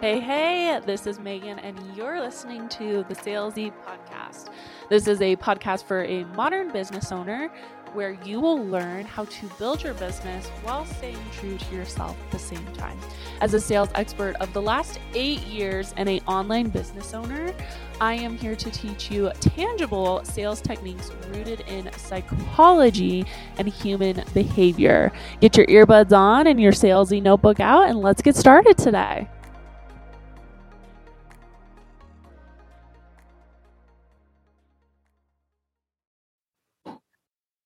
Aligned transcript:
Hey, 0.00 0.18
hey, 0.18 0.80
this 0.86 1.06
is 1.06 1.18
Megan, 1.18 1.58
and 1.58 1.78
you're 1.94 2.22
listening 2.22 2.70
to 2.70 3.04
the 3.06 3.14
Salesy 3.14 3.70
Podcast. 3.84 4.48
This 4.88 5.06
is 5.06 5.20
a 5.20 5.36
podcast 5.36 5.84
for 5.84 6.04
a 6.04 6.24
modern 6.24 6.72
business 6.72 7.12
owner 7.12 7.50
where 7.92 8.12
you 8.24 8.40
will 8.40 8.64
learn 8.64 9.04
how 9.04 9.26
to 9.26 9.46
build 9.58 9.82
your 9.82 9.92
business 9.92 10.48
while 10.62 10.86
staying 10.86 11.18
true 11.32 11.58
to 11.58 11.74
yourself 11.74 12.16
at 12.18 12.30
the 12.30 12.38
same 12.38 12.64
time. 12.72 12.98
As 13.42 13.52
a 13.52 13.60
sales 13.60 13.90
expert 13.94 14.36
of 14.36 14.50
the 14.54 14.62
last 14.62 14.98
eight 15.12 15.40
years 15.40 15.92
and 15.98 16.08
an 16.08 16.20
online 16.26 16.70
business 16.70 17.12
owner, 17.12 17.54
I 18.00 18.14
am 18.14 18.38
here 18.38 18.56
to 18.56 18.70
teach 18.70 19.10
you 19.10 19.30
tangible 19.40 20.24
sales 20.24 20.62
techniques 20.62 21.10
rooted 21.28 21.60
in 21.68 21.92
psychology 21.98 23.26
and 23.58 23.68
human 23.68 24.24
behavior. 24.32 25.12
Get 25.42 25.58
your 25.58 25.66
earbuds 25.66 26.16
on 26.16 26.46
and 26.46 26.58
your 26.58 26.72
salesy 26.72 27.22
notebook 27.22 27.60
out, 27.60 27.90
and 27.90 28.00
let's 28.00 28.22
get 28.22 28.34
started 28.34 28.78
today. 28.78 29.28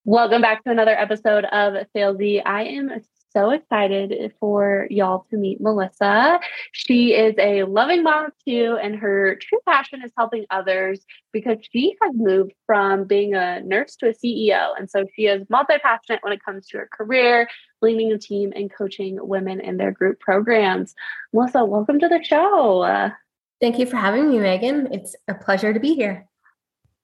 Welcome 0.07 0.43
back 0.43 0.63
to 0.65 0.71
another 0.71 0.91
episode 0.91 1.47
of 1.47 1.87
Salesy. 1.97 2.43
I 2.45 2.65
am 2.65 2.91
so 3.33 3.49
excited 3.49 4.35
for 4.39 4.87
y'all 4.91 5.25
to 5.31 5.39
meet 5.39 5.63
Melissa. 5.63 6.41
She 6.73 7.15
is 7.15 7.35
a 7.39 7.63
loving 7.63 8.03
mom 8.03 8.29
too, 8.47 8.77
and 8.83 8.97
her 8.97 9.37
true 9.37 9.61
passion 9.67 10.03
is 10.05 10.13
helping 10.15 10.45
others 10.51 11.01
because 11.33 11.57
she 11.73 11.97
has 12.03 12.13
moved 12.15 12.53
from 12.67 13.05
being 13.05 13.33
a 13.35 13.63
nurse 13.63 13.97
to 13.97 14.11
a 14.11 14.13
CEO. 14.13 14.73
And 14.79 14.91
so 14.91 15.07
she 15.17 15.23
is 15.25 15.47
multi 15.49 15.79
passionate 15.79 16.23
when 16.23 16.35
it 16.35 16.45
comes 16.45 16.67
to 16.69 16.79
her 16.81 16.89
career, 16.93 17.49
leading 17.81 18.13
a 18.13 18.19
team, 18.19 18.53
and 18.55 18.71
coaching 18.71 19.17
women 19.23 19.59
in 19.59 19.79
their 19.79 19.91
group 19.91 20.21
programs. 20.21 20.95
Melissa, 21.33 21.65
welcome 21.65 21.99
to 22.01 22.09
the 22.09 22.23
show. 22.23 23.11
Thank 23.59 23.79
you 23.79 23.87
for 23.87 23.97
having 23.97 24.31
me, 24.31 24.39
Megan. 24.39 24.93
It's 24.93 25.17
a 25.29 25.35
pleasure 25.35 25.73
to 25.73 25.81
be 25.81 25.95
here. 25.95 26.29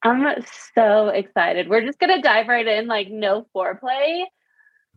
I'm 0.02 0.44
so 0.74 1.08
excited. 1.08 1.68
We're 1.68 1.84
just 1.84 1.98
gonna 1.98 2.22
dive 2.22 2.48
right 2.48 2.66
in, 2.66 2.86
like 2.86 3.10
no 3.10 3.46
foreplay. 3.54 4.24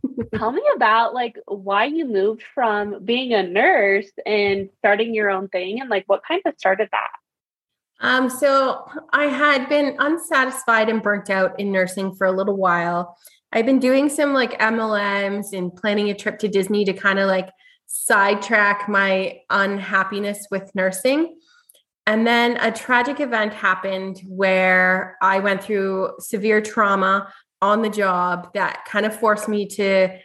Tell 0.35 0.51
me 0.51 0.63
about 0.75 1.13
like 1.13 1.37
why 1.45 1.85
you 1.85 2.05
moved 2.05 2.43
from 2.53 3.03
being 3.03 3.33
a 3.33 3.43
nurse 3.43 4.09
and 4.25 4.69
starting 4.79 5.13
your 5.13 5.29
own 5.29 5.47
thing 5.49 5.81
and 5.81 5.89
like 5.89 6.03
what 6.07 6.21
kind 6.27 6.41
of 6.45 6.53
started 6.57 6.89
that? 6.91 7.11
Um, 8.01 8.29
so 8.29 8.85
I 9.13 9.25
had 9.25 9.69
been 9.69 9.95
unsatisfied 9.99 10.89
and 10.89 11.01
burnt 11.01 11.29
out 11.29 11.57
in 11.59 11.71
nursing 11.71 12.13
for 12.15 12.27
a 12.27 12.31
little 12.31 12.57
while. 12.57 13.17
I've 13.53 13.65
been 13.65 13.79
doing 13.79 14.09
some 14.09 14.33
like 14.33 14.59
MLMs 14.59 15.53
and 15.53 15.73
planning 15.73 16.09
a 16.09 16.13
trip 16.13 16.39
to 16.39 16.47
Disney 16.47 16.85
to 16.85 16.93
kind 16.93 17.19
of 17.19 17.27
like 17.27 17.49
sidetrack 17.85 18.89
my 18.89 19.39
unhappiness 19.49 20.47
with 20.49 20.73
nursing. 20.75 21.37
And 22.05 22.27
then 22.27 22.57
a 22.57 22.71
tragic 22.71 23.19
event 23.19 23.53
happened 23.53 24.21
where 24.27 25.17
I 25.21 25.39
went 25.39 25.63
through 25.63 26.15
severe 26.19 26.61
trauma 26.61 27.31
on 27.61 27.81
the 27.81 27.89
job 27.89 28.53
that 28.53 28.83
kind 28.85 29.05
of 29.05 29.17
forced 29.17 29.47
me 29.47 29.67
to, 29.67 30.17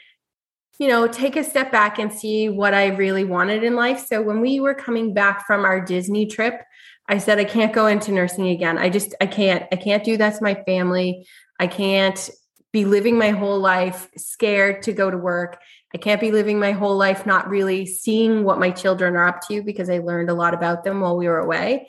you 0.81 0.89
know, 0.89 1.06
take 1.06 1.37
a 1.37 1.45
step 1.45 1.71
back 1.71 2.01
and 2.01 2.12
see 2.12 2.49
what 2.49 2.75
I 2.75 2.89
really 2.89 3.25
wanted 3.25 3.62
in 3.62 3.77
life. 3.77 4.05
So 4.06 4.21
when 4.23 4.41
we 4.41 4.59
were 4.59 4.75
coming 4.75 5.15
back 5.15 5.47
from 5.47 5.65
our 5.65 5.81
Disney 5.81 6.27
trip, 6.27 6.62
I 7.09 7.19
said, 7.19 7.39
I 7.39 7.45
can't 7.45 7.73
go 7.73 7.87
into 7.87 8.12
nursing 8.12 8.49
again. 8.49 8.77
I 8.77 8.91
just, 8.91 9.15
I 9.21 9.27
can't, 9.27 9.65
I 9.73 9.77
can't 9.77 10.05
do 10.05 10.17
that 10.17 10.37
to 10.37 10.43
my 10.43 10.55
family. 10.67 11.27
I 11.61 11.69
can't 11.69 12.29
be 12.73 12.84
living 12.84 13.17
my 13.17 13.31
whole 13.31 13.59
life 13.59 14.09
scared 14.17 14.83
to 14.83 14.93
go 14.93 15.11
to 15.11 15.17
work 15.17 15.59
I 15.94 15.98
can't 15.98 16.20
be 16.20 16.31
living 16.31 16.58
my 16.58 16.72
whole 16.72 16.97
life 16.97 17.25
not 17.25 17.48
really 17.48 17.86
seeing 17.86 18.44
what 18.44 18.58
my 18.58 18.70
children 18.70 19.17
are 19.17 19.27
up 19.27 19.41
to 19.48 19.62
because 19.62 19.89
I 19.89 19.98
learned 19.98 20.28
a 20.28 20.34
lot 20.34 20.55
about 20.55 20.84
them 20.84 21.00
while 21.00 21.17
we 21.17 21.28
were 21.28 21.39
away. 21.39 21.89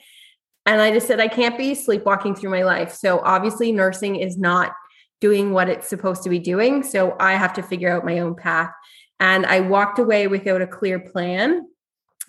And 0.66 0.82
I 0.82 0.92
just 0.92 1.08
said, 1.08 1.20
I 1.20 1.28
can't 1.28 1.58
be 1.58 1.76
sleepwalking 1.76 2.36
through 2.36 2.52
my 2.52 2.64
life. 2.64 2.94
So 2.94 3.20
obviously, 3.20 3.72
nursing 3.72 4.16
is 4.18 4.38
not 4.38 4.74
doing 5.20 5.52
what 5.52 5.70
it's 5.70 5.88
supposed 5.88 6.24
to 6.24 6.30
be 6.30 6.40
doing. 6.40 6.84
So 6.84 7.16
I 7.20 7.34
have 7.34 7.54
to 7.54 7.64
figure 7.64 7.92
out 7.92 8.06
my 8.06 8.20
own 8.20 8.36
path. 8.36 8.72
And 9.20 9.46
I 9.46 9.62
walked 9.62 10.00
away 10.00 10.28
without 10.28 10.62
a 10.62 10.68
clear 10.68 11.00
plan. 11.00 11.68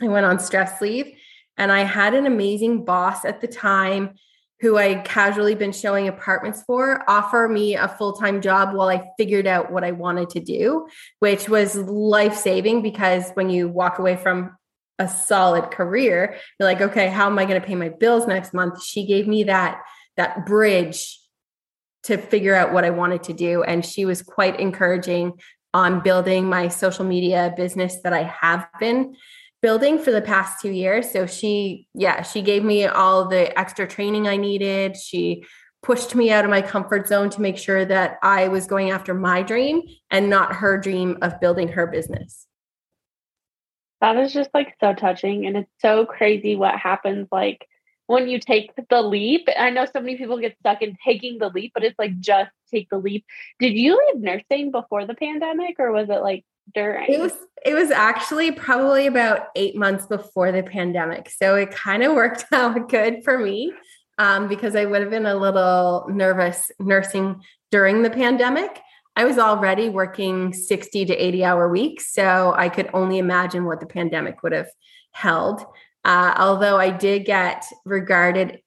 I 0.01 0.09
went 0.09 0.27
on 0.27 0.39
stress 0.39 0.81
leave 0.81 1.15
and 1.57 1.71
I 1.71 1.85
had 1.85 2.15
an 2.15 2.27
amazing 2.27 2.85
boss 2.85 3.25
at 3.25 3.41
the 3.41 3.47
time 3.47 4.15
who 4.61 4.77
I 4.77 4.97
casually 4.97 5.55
been 5.55 5.73
showing 5.73 6.07
apartments 6.07 6.63
for 6.67 7.03
offer 7.09 7.49
me 7.49 7.77
a 7.77 7.89
full-time 7.89 8.43
job 8.43 8.75
while 8.75 8.89
I 8.89 9.09
figured 9.17 9.47
out 9.47 9.73
what 9.73 9.85
I 9.85 9.93
wanted 9.93 10.31
to 10.31 10.41
do, 10.41 10.87
which 11.19 11.49
was 11.49 11.77
life-saving 11.77 12.83
because 12.83 13.31
when 13.33 13.49
you 13.49 13.69
walk 13.69 13.99
away 13.99 14.17
from 14.17 14.57
a 14.99 15.09
solid 15.09 15.71
career, 15.71 16.37
you're 16.59 16.69
like, 16.69 16.83
okay, 16.83 17.09
how 17.09 17.27
am 17.27 17.39
I 17.39 17.47
going 17.47 17.61
to 17.61 17.67
pay 17.67 17.75
my 17.75 17.89
bills 17.89 18.27
next 18.27 18.53
month? 18.53 18.83
She 18.83 19.07
gave 19.07 19.27
me 19.27 19.45
that 19.45 19.81
that 20.17 20.45
bridge 20.45 21.19
to 22.03 22.19
figure 22.19 22.55
out 22.55 22.73
what 22.73 22.85
I 22.85 22.91
wanted 22.91 23.23
to 23.25 23.33
do 23.33 23.63
and 23.63 23.85
she 23.85 24.05
was 24.05 24.23
quite 24.23 24.59
encouraging 24.59 25.35
on 25.73 26.01
building 26.01 26.47
my 26.47 26.69
social 26.69 27.05
media 27.05 27.55
business 27.57 28.01
that 28.03 28.13
I 28.13 28.25
have 28.25 28.67
been 28.79 29.15
building 29.63 29.99
for 29.99 30.11
the 30.11 30.23
past 30.23 30.61
two 30.61 30.71
years. 30.71 31.11
So 31.11 31.27
she, 31.27 31.87
yeah, 31.95 32.23
she 32.23 32.43
gave 32.43 32.65
me 32.65 32.87
all 32.87 33.29
the 33.29 33.57
extra 33.59 33.87
training 33.87 34.27
I 34.27 34.37
needed. 34.37 34.97
She 34.97 35.45
pushed 35.83 36.15
me 36.15 36.31
out 36.31 36.45
of 36.45 36.51
my 36.51 36.63
comfort 36.63 37.09
zone 37.09 37.31
to 37.31 37.41
make 37.41 37.57
sure 37.57 37.85
that 37.85 38.19
I 38.23 38.49
was 38.49 38.67
going 38.67 38.91
after 38.91 39.15
my 39.15 39.43
dream 39.43 39.83
and 40.11 40.29
not 40.29 40.57
her 40.57 40.79
dream 40.79 41.19
of 41.23 41.41
building 41.41 41.69
her 41.69 41.87
business. 41.87 42.47
That 44.01 44.17
is 44.17 44.33
just 44.33 44.51
like 44.55 44.77
so 44.81 44.95
touching. 44.95 45.47
And 45.47 45.57
it's 45.57 45.71
so 45.81 46.07
crazy 46.07 46.57
what 46.57 46.75
happens 46.77 47.29
like 47.31 47.67
when 48.07 48.29
you 48.29 48.39
take 48.39 48.73
the 48.89 49.03
leap. 49.03 49.49
I 49.59 49.71
know 49.71 49.85
so 49.85 50.01
many 50.01 50.17
people 50.17 50.39
get 50.39 50.57
stuck 50.59 50.83
in 50.83 50.97
taking 51.05 51.39
the 51.39 51.49
leap, 51.49 51.73
but 51.75 51.85
it's 51.85 51.99
like 51.99 52.19
just 52.19 52.51
take 52.71 52.89
the 52.91 52.99
leap. 52.99 53.25
Did 53.59 53.75
you 53.75 53.99
leave 53.99 54.23
nursing 54.23 54.71
before 54.71 55.07
the 55.07 55.15
pandemic 55.15 55.77
or 55.79 55.93
was 55.93 56.09
it 56.09 56.23
like 56.23 56.45
during? 56.75 57.13
It 57.13 57.21
was 57.21 57.33
it 57.65 57.75
was 57.75 57.91
actually 57.91 58.53
probably 58.53 59.07
about 59.07 59.49
eight 59.55 59.77
months 59.77 60.07
before 60.07 60.51
the 60.51 60.63
pandemic. 60.63 61.31
So 61.31 61.57
it 61.57 61.71
kind 61.71 62.03
of 62.03 62.15
worked 62.15 62.47
out 62.53 62.89
good 62.89 63.23
for 63.23 63.39
me 63.39 63.73
um, 64.19 64.49
because 64.49 64.75
I 64.75 64.87
would 64.87 65.03
have 65.03 65.11
been 65.11 65.27
a 65.27 65.35
little 65.35 66.07
nervous 66.09 66.71
nursing 66.79 67.43
during 67.71 68.03
the 68.03 68.11
pandemic. 68.11 68.81
I 69.17 69.25
was 69.25 69.39
already 69.39 69.89
working 69.89 70.53
60 70.53 71.07
to 71.07 71.15
80 71.15 71.45
hour 71.45 71.69
weeks. 71.69 72.13
So 72.13 72.55
I 72.57 72.69
could 72.69 72.89
only 72.95 73.19
imagine 73.19 73.65
what 73.65 73.81
the 73.81 73.87
pandemic 73.87 74.43
would 74.43 74.53
have 74.53 74.69
held. 75.13 75.65
Uh, 76.05 76.35
although 76.39 76.79
I 76.79 76.91
did 76.91 77.27
get 77.27 77.65
regarded 77.85 78.61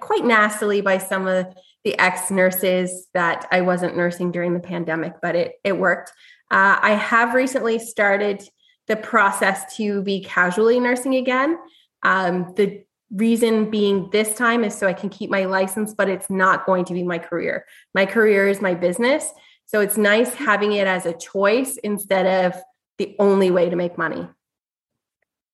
quite 0.00 0.24
nastily 0.24 0.80
by 0.80 0.98
some 0.98 1.26
of 1.26 1.46
the 1.84 1.98
ex 1.98 2.30
nurses 2.30 3.08
that 3.14 3.48
I 3.50 3.62
wasn't 3.62 3.96
nursing 3.96 4.30
during 4.30 4.54
the 4.54 4.60
pandemic, 4.60 5.14
but 5.20 5.34
it, 5.34 5.54
it 5.64 5.76
worked. 5.76 6.12
Uh, 6.52 6.78
I 6.82 6.90
have 6.92 7.32
recently 7.32 7.78
started 7.78 8.46
the 8.86 8.96
process 8.96 9.74
to 9.76 10.02
be 10.02 10.22
casually 10.22 10.78
nursing 10.78 11.14
again. 11.14 11.58
Um, 12.02 12.52
the 12.56 12.84
reason 13.10 13.70
being 13.70 14.10
this 14.10 14.34
time 14.34 14.62
is 14.62 14.76
so 14.76 14.86
I 14.86 14.92
can 14.92 15.08
keep 15.08 15.30
my 15.30 15.46
license, 15.46 15.94
but 15.94 16.10
it's 16.10 16.28
not 16.28 16.66
going 16.66 16.84
to 16.86 16.94
be 16.94 17.02
my 17.02 17.18
career. 17.18 17.64
My 17.94 18.04
career 18.04 18.48
is 18.48 18.60
my 18.60 18.74
business. 18.74 19.32
So 19.64 19.80
it's 19.80 19.96
nice 19.96 20.34
having 20.34 20.72
it 20.72 20.86
as 20.86 21.06
a 21.06 21.14
choice 21.14 21.78
instead 21.78 22.44
of 22.44 22.60
the 22.98 23.16
only 23.18 23.50
way 23.50 23.70
to 23.70 23.76
make 23.76 23.96
money. 23.96 24.28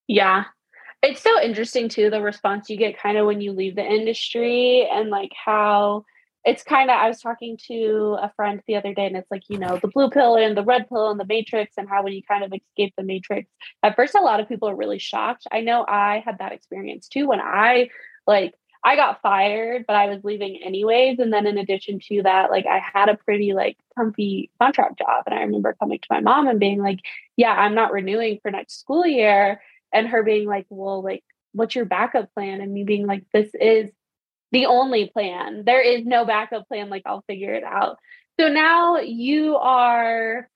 Yeah. 0.09 0.45
It's 1.01 1.23
so 1.23 1.41
interesting 1.41 1.89
too, 1.89 2.11
the 2.11 2.21
response 2.21 2.69
you 2.69 2.77
get 2.77 2.99
kind 2.99 3.17
of 3.17 3.27
when 3.27 3.41
you 3.41 3.53
leave 3.53 3.77
the 3.77 3.87
industry 3.87 4.89
and 4.91 5.11
like 5.11 5.31
how 5.33 6.05
it's 6.49 6.63
kind 6.63 6.89
of 6.89 6.97
i 6.97 7.07
was 7.07 7.21
talking 7.21 7.59
to 7.59 8.17
a 8.23 8.33
friend 8.35 8.63
the 8.67 8.75
other 8.75 8.95
day 8.95 9.05
and 9.05 9.17
it's 9.17 9.31
like 9.31 9.43
you 9.49 9.59
know 9.59 9.79
the 9.83 9.89
blue 9.89 10.09
pill 10.09 10.37
and 10.37 10.57
the 10.57 10.65
red 10.65 10.89
pill 10.89 11.11
and 11.11 11.21
the 11.21 11.27
matrix 11.27 11.75
and 11.77 11.89
how 11.89 12.03
when 12.03 12.15
you 12.15 12.23
kind 12.23 12.43
of 12.43 12.53
escape 12.53 12.95
the 12.97 13.05
matrix. 13.05 13.51
At 13.83 13.97
first 13.97 14.15
a 14.15 14.23
lot 14.23 14.41
of 14.41 14.49
people 14.49 14.69
are 14.69 14.77
really 14.77 14.99
shocked. 14.99 15.47
I 15.53 15.61
know 15.61 15.85
i 15.87 16.23
had 16.25 16.39
that 16.39 16.53
experience 16.53 17.09
too 17.09 17.29
when 17.29 17.41
i 17.41 17.91
like 18.27 18.55
i 18.83 18.97
got 18.97 19.21
fired 19.21 19.85
but 19.87 19.97
i 19.97 20.07
was 20.07 20.25
leaving 20.25 20.61
anyways 20.65 21.19
and 21.19 21.33
then 21.33 21.47
in 21.47 21.59
addition 21.59 22.01
to 22.09 22.23
that 22.23 22.51
like 22.51 22.65
i 22.65 22.81
had 22.95 23.09
a 23.09 23.17
pretty 23.17 23.53
like 23.53 23.77
comfy 23.97 24.51
contract 24.61 24.99
job 24.99 25.25
and 25.27 25.35
i 25.35 25.41
remember 25.43 25.77
coming 25.79 25.99
to 25.99 26.07
my 26.09 26.21
mom 26.21 26.47
and 26.47 26.61
being 26.61 26.81
like 26.81 27.01
yeah 27.37 27.53
i'm 27.53 27.75
not 27.75 27.93
renewing 27.93 28.39
for 28.41 28.51
next 28.51 28.81
school 28.81 29.05
year 29.05 29.61
and 29.93 30.07
her 30.07 30.23
being 30.23 30.47
like 30.47 30.67
well 30.71 31.03
like 31.03 31.25
what's 31.53 31.75
your 31.75 31.85
backup 31.85 32.33
plan? 32.35 32.61
and 32.61 32.73
me 32.73 32.85
being 32.85 33.07
like 33.07 33.25
this 33.33 33.51
is 33.61 33.91
the 34.53 34.67
only 34.67 35.11
plan. 35.11 35.65
There 35.65 35.83
is 35.83 36.05
no 36.05 36.25
backup 36.25 36.69
plan, 36.69 36.89
like 36.89 37.03
I'll 37.07 37.25
figure 37.27 37.55
it 37.55 37.65
out. 37.65 37.99
So 38.41 38.49
now 38.49 38.99
you 38.99 39.57
are 39.57 40.49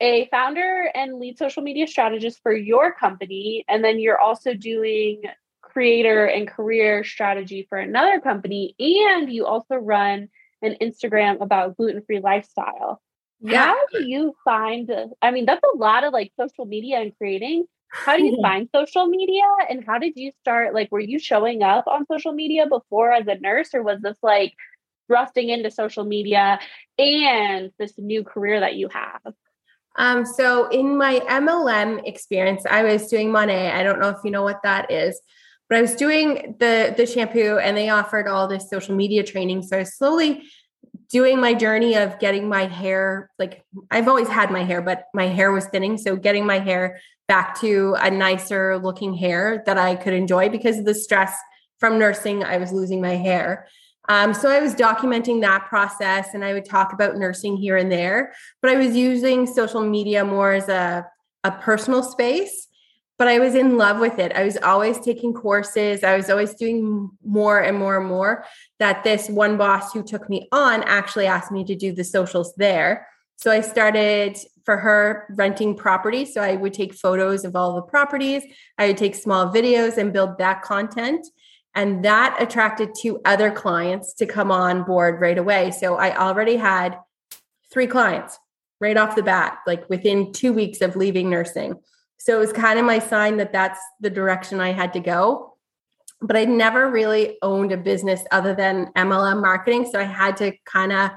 a 0.00 0.28
founder 0.28 0.90
and 0.94 1.18
lead 1.18 1.38
social 1.38 1.62
media 1.62 1.86
strategist 1.86 2.40
for 2.42 2.52
your 2.52 2.92
company. 2.92 3.64
And 3.68 3.84
then 3.84 3.98
you're 3.98 4.20
also 4.20 4.54
doing 4.54 5.22
creator 5.62 6.24
and 6.26 6.48
career 6.48 7.04
strategy 7.04 7.66
for 7.68 7.78
another 7.78 8.20
company. 8.20 8.74
And 8.78 9.30
you 9.32 9.46
also 9.46 9.76
run 9.76 10.28
an 10.62 10.76
Instagram 10.80 11.40
about 11.40 11.76
gluten 11.76 12.02
free 12.06 12.20
lifestyle. 12.20 13.00
Yeah. 13.40 13.66
How 13.66 13.76
do 13.92 14.04
you 14.04 14.34
find, 14.44 14.90
I 15.22 15.30
mean, 15.30 15.46
that's 15.46 15.62
a 15.74 15.76
lot 15.76 16.04
of 16.04 16.12
like 16.12 16.32
social 16.38 16.66
media 16.66 17.00
and 17.00 17.16
creating. 17.16 17.64
How 17.90 18.16
do 18.16 18.24
you 18.24 18.38
find 18.42 18.68
social 18.74 19.06
media 19.06 19.44
and 19.68 19.84
how 19.84 19.98
did 19.98 20.12
you 20.16 20.32
start 20.40 20.74
like 20.74 20.90
were 20.90 21.00
you 21.00 21.18
showing 21.18 21.62
up 21.62 21.86
on 21.86 22.06
social 22.06 22.32
media 22.32 22.66
before 22.66 23.12
as 23.12 23.26
a 23.26 23.38
nurse 23.38 23.74
or 23.74 23.82
was 23.82 24.00
this 24.00 24.18
like 24.22 24.54
thrusting 25.06 25.48
into 25.48 25.70
social 25.70 26.04
media 26.04 26.60
and 26.98 27.72
this 27.78 27.92
new 27.98 28.22
career 28.22 28.60
that 28.60 28.76
you 28.76 28.88
have 28.88 29.34
um, 29.96 30.24
so 30.24 30.68
in 30.68 30.96
my 30.96 31.18
MLM 31.20 32.06
experience, 32.06 32.64
I 32.70 32.84
was 32.84 33.08
doing 33.08 33.30
Monat. 33.30 33.74
I 33.74 33.82
don't 33.82 34.00
know 34.00 34.08
if 34.10 34.18
you 34.24 34.30
know 34.30 34.42
what 34.42 34.62
that 34.62 34.90
is, 34.90 35.20
but 35.68 35.78
I 35.78 35.82
was 35.82 35.94
doing 35.94 36.56
the 36.58 36.94
the 36.96 37.06
shampoo 37.06 37.58
and 37.58 37.76
they 37.76 37.88
offered 37.88 38.28
all 38.28 38.46
this 38.46 38.70
social 38.70 38.94
media 38.94 39.22
training. 39.24 39.62
So 39.62 39.76
I 39.76 39.80
was 39.80 39.94
slowly 39.94 40.44
doing 41.10 41.40
my 41.40 41.54
journey 41.54 41.96
of 41.96 42.18
getting 42.20 42.48
my 42.48 42.66
hair 42.66 43.30
like 43.38 43.64
I've 43.90 44.06
always 44.06 44.28
had 44.28 44.50
my 44.50 44.62
hair, 44.62 44.80
but 44.80 45.06
my 45.12 45.26
hair 45.26 45.50
was 45.50 45.66
thinning. 45.66 45.98
So 45.98 46.16
getting 46.16 46.46
my 46.46 46.60
hair 46.60 47.00
back 47.30 47.56
to 47.60 47.94
a 48.00 48.10
nicer 48.10 48.76
looking 48.78 49.14
hair 49.14 49.62
that 49.64 49.78
I 49.78 49.94
could 49.94 50.12
enjoy 50.12 50.48
because 50.48 50.78
of 50.78 50.84
the 50.84 50.94
stress 50.94 51.32
from 51.78 51.96
nursing, 51.96 52.42
I 52.42 52.56
was 52.56 52.72
losing 52.72 53.00
my 53.00 53.14
hair. 53.14 53.68
Um, 54.08 54.34
so 54.34 54.50
I 54.50 54.58
was 54.58 54.74
documenting 54.74 55.40
that 55.42 55.66
process 55.68 56.34
and 56.34 56.44
I 56.44 56.54
would 56.54 56.64
talk 56.64 56.92
about 56.92 57.18
nursing 57.18 57.56
here 57.56 57.76
and 57.76 57.90
there, 57.90 58.32
but 58.60 58.72
I 58.72 58.74
was 58.74 58.96
using 58.96 59.46
social 59.46 59.80
media 59.80 60.24
more 60.24 60.54
as 60.54 60.68
a, 60.68 61.06
a 61.44 61.52
personal 61.52 62.02
space. 62.02 62.66
But 63.16 63.28
I 63.28 63.38
was 63.38 63.54
in 63.54 63.76
love 63.76 64.00
with 64.00 64.18
it. 64.18 64.32
I 64.32 64.42
was 64.42 64.56
always 64.56 64.98
taking 64.98 65.32
courses. 65.32 66.02
I 66.02 66.16
was 66.16 66.30
always 66.30 66.54
doing 66.54 67.10
more 67.24 67.60
and 67.60 67.78
more 67.78 67.98
and 67.98 68.08
more. 68.08 68.44
That 68.80 69.04
this 69.04 69.28
one 69.28 69.56
boss 69.56 69.92
who 69.92 70.02
took 70.02 70.28
me 70.28 70.48
on 70.50 70.82
actually 70.82 71.26
asked 71.26 71.52
me 71.52 71.62
to 71.66 71.76
do 71.76 71.92
the 71.92 72.02
socials 72.02 72.52
there. 72.56 73.06
So 73.40 73.50
I 73.50 73.62
started 73.62 74.36
for 74.66 74.76
her 74.76 75.26
renting 75.30 75.74
property. 75.74 76.26
So 76.26 76.42
I 76.42 76.56
would 76.56 76.74
take 76.74 76.92
photos 76.92 77.46
of 77.46 77.56
all 77.56 77.74
the 77.74 77.82
properties. 77.82 78.42
I 78.76 78.88
would 78.88 78.98
take 78.98 79.14
small 79.14 79.50
videos 79.50 79.96
and 79.96 80.12
build 80.12 80.36
that 80.38 80.60
content. 80.60 81.26
And 81.74 82.04
that 82.04 82.36
attracted 82.38 82.90
two 82.94 83.20
other 83.24 83.50
clients 83.50 84.12
to 84.14 84.26
come 84.26 84.50
on 84.50 84.84
board 84.84 85.20
right 85.20 85.38
away. 85.38 85.70
So 85.70 85.94
I 85.94 86.16
already 86.16 86.56
had 86.56 86.98
three 87.72 87.86
clients 87.86 88.38
right 88.78 88.96
off 88.96 89.16
the 89.16 89.22
bat, 89.22 89.58
like 89.66 89.88
within 89.88 90.32
two 90.32 90.52
weeks 90.52 90.82
of 90.82 90.94
leaving 90.94 91.30
nursing. 91.30 91.76
So 92.18 92.36
it 92.36 92.40
was 92.40 92.52
kind 92.52 92.78
of 92.78 92.84
my 92.84 92.98
sign 92.98 93.38
that 93.38 93.52
that's 93.52 93.80
the 94.00 94.10
direction 94.10 94.60
I 94.60 94.72
had 94.72 94.92
to 94.92 95.00
go. 95.00 95.56
But 96.20 96.36
I 96.36 96.44
never 96.44 96.90
really 96.90 97.38
owned 97.40 97.72
a 97.72 97.78
business 97.78 98.22
other 98.30 98.54
than 98.54 98.92
MLM 98.96 99.40
marketing. 99.40 99.88
So 99.90 99.98
I 99.98 100.04
had 100.04 100.36
to 100.38 100.52
kind 100.66 100.92
of, 100.92 101.12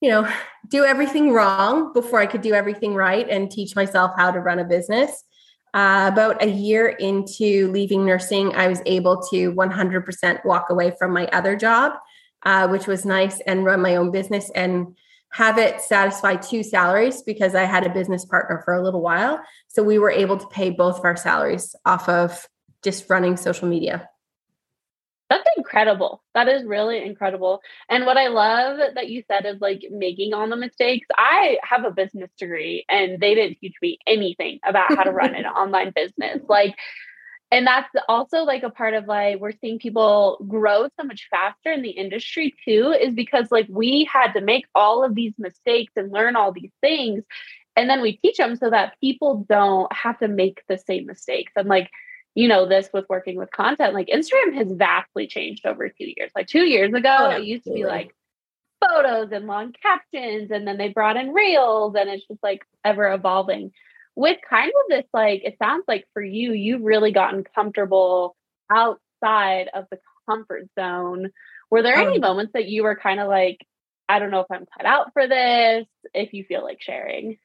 you 0.00 0.08
know, 0.08 0.30
do 0.68 0.84
everything 0.84 1.32
wrong 1.32 1.92
before 1.92 2.20
I 2.20 2.26
could 2.26 2.42
do 2.42 2.54
everything 2.54 2.94
right 2.94 3.28
and 3.28 3.50
teach 3.50 3.76
myself 3.76 4.12
how 4.16 4.30
to 4.30 4.40
run 4.40 4.58
a 4.58 4.64
business. 4.64 5.24
Uh, 5.72 6.10
about 6.12 6.42
a 6.42 6.48
year 6.48 6.88
into 6.88 7.70
leaving 7.70 8.04
nursing, 8.04 8.54
I 8.54 8.66
was 8.66 8.82
able 8.86 9.22
to 9.30 9.52
100% 9.52 10.44
walk 10.44 10.70
away 10.70 10.92
from 10.98 11.12
my 11.12 11.26
other 11.26 11.54
job, 11.54 11.92
uh, 12.44 12.66
which 12.68 12.86
was 12.86 13.04
nice, 13.04 13.40
and 13.40 13.64
run 13.64 13.80
my 13.80 13.96
own 13.96 14.10
business 14.10 14.50
and 14.54 14.96
have 15.32 15.58
it 15.58 15.80
satisfy 15.80 16.34
two 16.34 16.64
salaries 16.64 17.22
because 17.22 17.54
I 17.54 17.64
had 17.64 17.86
a 17.86 17.94
business 17.94 18.24
partner 18.24 18.62
for 18.64 18.74
a 18.74 18.82
little 18.82 19.00
while. 19.00 19.40
So 19.68 19.82
we 19.82 19.98
were 19.98 20.10
able 20.10 20.38
to 20.38 20.46
pay 20.48 20.70
both 20.70 20.98
of 20.98 21.04
our 21.04 21.16
salaries 21.16 21.76
off 21.86 22.08
of 22.08 22.48
just 22.82 23.08
running 23.08 23.36
social 23.36 23.68
media. 23.68 24.08
That's 25.30 25.48
incredible. 25.56 26.24
That 26.34 26.48
is 26.48 26.64
really 26.64 27.00
incredible. 27.02 27.62
And 27.88 28.04
what 28.04 28.16
I 28.16 28.26
love 28.26 28.80
that 28.96 29.08
you 29.08 29.22
said 29.28 29.46
is 29.46 29.60
like 29.60 29.82
making 29.88 30.34
all 30.34 30.48
the 30.48 30.56
mistakes. 30.56 31.06
I 31.16 31.56
have 31.62 31.84
a 31.84 31.92
business 31.92 32.30
degree 32.36 32.84
and 32.88 33.20
they 33.20 33.36
didn't 33.36 33.58
teach 33.60 33.76
me 33.80 33.98
anything 34.08 34.58
about 34.66 34.92
how 34.92 35.04
to 35.04 35.12
run 35.12 35.36
an 35.36 35.46
online 35.46 35.92
business. 35.94 36.40
Like, 36.48 36.74
and 37.52 37.64
that's 37.64 37.88
also 38.08 38.42
like 38.42 38.64
a 38.64 38.70
part 38.70 38.94
of 38.94 39.06
like 39.06 39.38
we're 39.38 39.52
seeing 39.52 39.78
people 39.78 40.44
grow 40.48 40.88
so 40.98 41.06
much 41.06 41.28
faster 41.30 41.72
in 41.72 41.82
the 41.82 41.90
industry 41.90 42.52
too, 42.64 42.92
is 43.00 43.14
because 43.14 43.52
like 43.52 43.66
we 43.70 44.08
had 44.12 44.32
to 44.32 44.40
make 44.40 44.66
all 44.74 45.04
of 45.04 45.14
these 45.14 45.34
mistakes 45.38 45.92
and 45.94 46.10
learn 46.12 46.34
all 46.34 46.50
these 46.50 46.72
things. 46.80 47.22
And 47.76 47.88
then 47.88 48.02
we 48.02 48.16
teach 48.16 48.36
them 48.38 48.56
so 48.56 48.68
that 48.70 48.94
people 49.00 49.46
don't 49.48 49.92
have 49.92 50.18
to 50.18 50.28
make 50.28 50.62
the 50.68 50.76
same 50.76 51.06
mistakes. 51.06 51.52
And 51.54 51.68
like, 51.68 51.88
you 52.34 52.48
know 52.48 52.66
this 52.66 52.88
with 52.92 53.06
working 53.08 53.36
with 53.36 53.50
content 53.50 53.94
like 53.94 54.08
instagram 54.08 54.54
has 54.54 54.70
vastly 54.70 55.26
changed 55.26 55.66
over 55.66 55.88
two 55.88 56.12
years. 56.16 56.30
Like 56.34 56.46
two 56.46 56.64
years 56.64 56.92
ago 56.92 57.16
oh, 57.20 57.30
it 57.30 57.44
used 57.44 57.64
to 57.64 57.72
be 57.72 57.84
like 57.84 58.14
photos 58.86 59.30
and 59.32 59.46
long 59.46 59.74
captions 59.82 60.50
and 60.50 60.66
then 60.66 60.78
they 60.78 60.88
brought 60.88 61.16
in 61.16 61.32
reels 61.32 61.94
and 61.98 62.08
it's 62.08 62.26
just 62.26 62.42
like 62.42 62.62
ever 62.84 63.12
evolving. 63.12 63.72
With 64.16 64.38
kind 64.48 64.68
of 64.68 64.88
this 64.88 65.06
like 65.12 65.42
it 65.44 65.56
sounds 65.58 65.84
like 65.88 66.06
for 66.14 66.22
you 66.22 66.52
you've 66.52 66.82
really 66.82 67.12
gotten 67.12 67.44
comfortable 67.54 68.36
outside 68.70 69.68
of 69.74 69.86
the 69.90 69.98
comfort 70.28 70.68
zone. 70.78 71.30
Were 71.70 71.82
there 71.82 71.96
any 71.96 72.16
um, 72.16 72.20
moments 72.20 72.52
that 72.54 72.66
you 72.66 72.82
were 72.82 72.96
kind 72.96 73.20
of 73.20 73.28
like 73.28 73.58
i 74.08 74.18
don't 74.18 74.32
know 74.32 74.40
if 74.40 74.50
i'm 74.50 74.66
cut 74.76 74.86
out 74.86 75.12
for 75.12 75.28
this 75.28 75.86
if 76.14 76.32
you 76.32 76.44
feel 76.44 76.64
like 76.64 76.82
sharing 76.82 77.38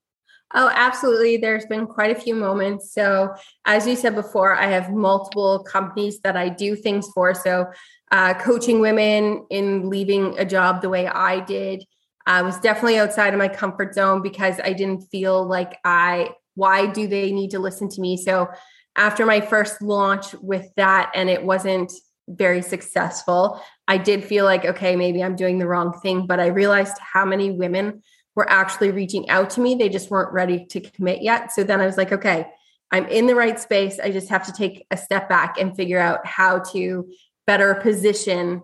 Oh, 0.58 0.72
absolutely. 0.74 1.36
There's 1.36 1.66
been 1.66 1.86
quite 1.86 2.16
a 2.16 2.20
few 2.20 2.34
moments. 2.34 2.94
So, 2.94 3.36
as 3.66 3.86
you 3.86 3.98
said 3.98 4.16
before, 4.16 4.56
I 4.56 4.68
have 4.68 4.90
multiple 4.90 5.60
companies 5.64 6.22
that 6.22 6.38
I 6.38 6.48
do 6.48 6.78
things 6.78 7.10
for. 7.14 7.34
So, 7.34 7.68
uh, 8.12 8.36
coaching 8.36 8.80
women 8.80 9.46
in 9.50 9.90
leaving 9.90 10.40
a 10.40 10.46
job 10.46 10.82
the 10.82 10.90
way 10.90 11.08
I 11.08 11.42
did 11.42 11.84
uh, 12.26 12.42
was 12.46 12.58
definitely 12.60 12.98
outside 12.98 13.34
of 13.34 13.38
my 13.38 13.50
comfort 13.50 13.94
zone 13.94 14.22
because 14.22 14.62
I 14.64 14.72
didn't 14.72 15.02
feel 15.12 15.46
like 15.46 15.78
I, 15.84 16.30
why 16.54 16.86
do 16.86 17.06
they 17.06 17.34
need 17.34 17.52
to 17.52 17.60
listen 17.60 17.90
to 17.90 18.02
me? 18.02 18.16
So, 18.16 18.48
after 18.96 19.26
my 19.26 19.42
first 19.42 19.82
launch 19.82 20.34
with 20.36 20.70
that, 20.78 21.12
and 21.14 21.30
it 21.30 21.44
wasn't 21.44 21.92
very 22.30 22.62
successful, 22.62 23.62
I 23.90 23.98
did 23.98 24.24
feel 24.24 24.46
like, 24.46 24.64
okay, 24.64 24.96
maybe 24.96 25.22
I'm 25.22 25.36
doing 25.36 25.60
the 25.60 25.68
wrong 25.68 26.00
thing. 26.02 26.28
But 26.28 26.40
I 26.40 26.48
realized 26.48 26.96
how 27.00 27.26
many 27.26 27.52
women 27.52 28.02
were 28.36 28.50
actually 28.50 28.92
reaching 28.92 29.30
out 29.30 29.50
to 29.52 29.62
me. 29.62 29.76
They 29.76 29.90
just 29.90 30.12
weren't 30.12 30.34
ready 30.34 30.66
to 30.68 30.82
commit 30.82 31.22
yet. 31.22 31.52
So 31.52 31.64
then 31.64 31.82
I 31.82 31.86
was 31.86 31.98
like, 31.98 32.12
okay, 32.12 32.48
I'm 32.92 33.08
in 33.08 33.28
the 33.28 33.36
right 33.36 33.60
space. 33.60 34.00
I 34.00 34.12
just 34.12 34.30
have 34.30 34.46
to 34.46 34.54
take 34.54 34.86
a 34.92 34.98
step 34.98 35.28
back 35.28 35.60
and 35.60 35.76
figure 35.76 36.00
out 36.00 36.26
how 36.26 36.60
to 36.60 37.10
better 37.48 37.76
position 37.76 38.62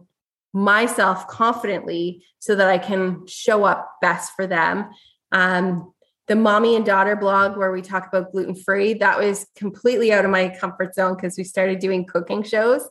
myself 0.53 1.27
confidently 1.27 2.23
so 2.39 2.56
that 2.56 2.68
I 2.68 2.77
can 2.77 3.25
show 3.27 3.63
up 3.63 3.89
best 4.01 4.33
for 4.35 4.45
them. 4.45 4.89
Um, 5.31 5.94
the 6.27 6.35
mommy 6.35 6.75
and 6.75 6.85
daughter 6.85 7.15
blog 7.15 7.57
where 7.57 7.71
we 7.71 7.81
talk 7.81 8.07
about 8.07 8.31
gluten 8.31 8.56
free, 8.56 8.94
that 8.95 9.18
was 9.18 9.47
completely 9.56 10.11
out 10.13 10.25
of 10.25 10.31
my 10.31 10.49
comfort 10.49 10.94
zone 10.94 11.16
because 11.16 11.37
we 11.37 11.44
started 11.44 11.80
doing 11.80 12.06
cooking 12.06 12.44
shows 12.44 12.87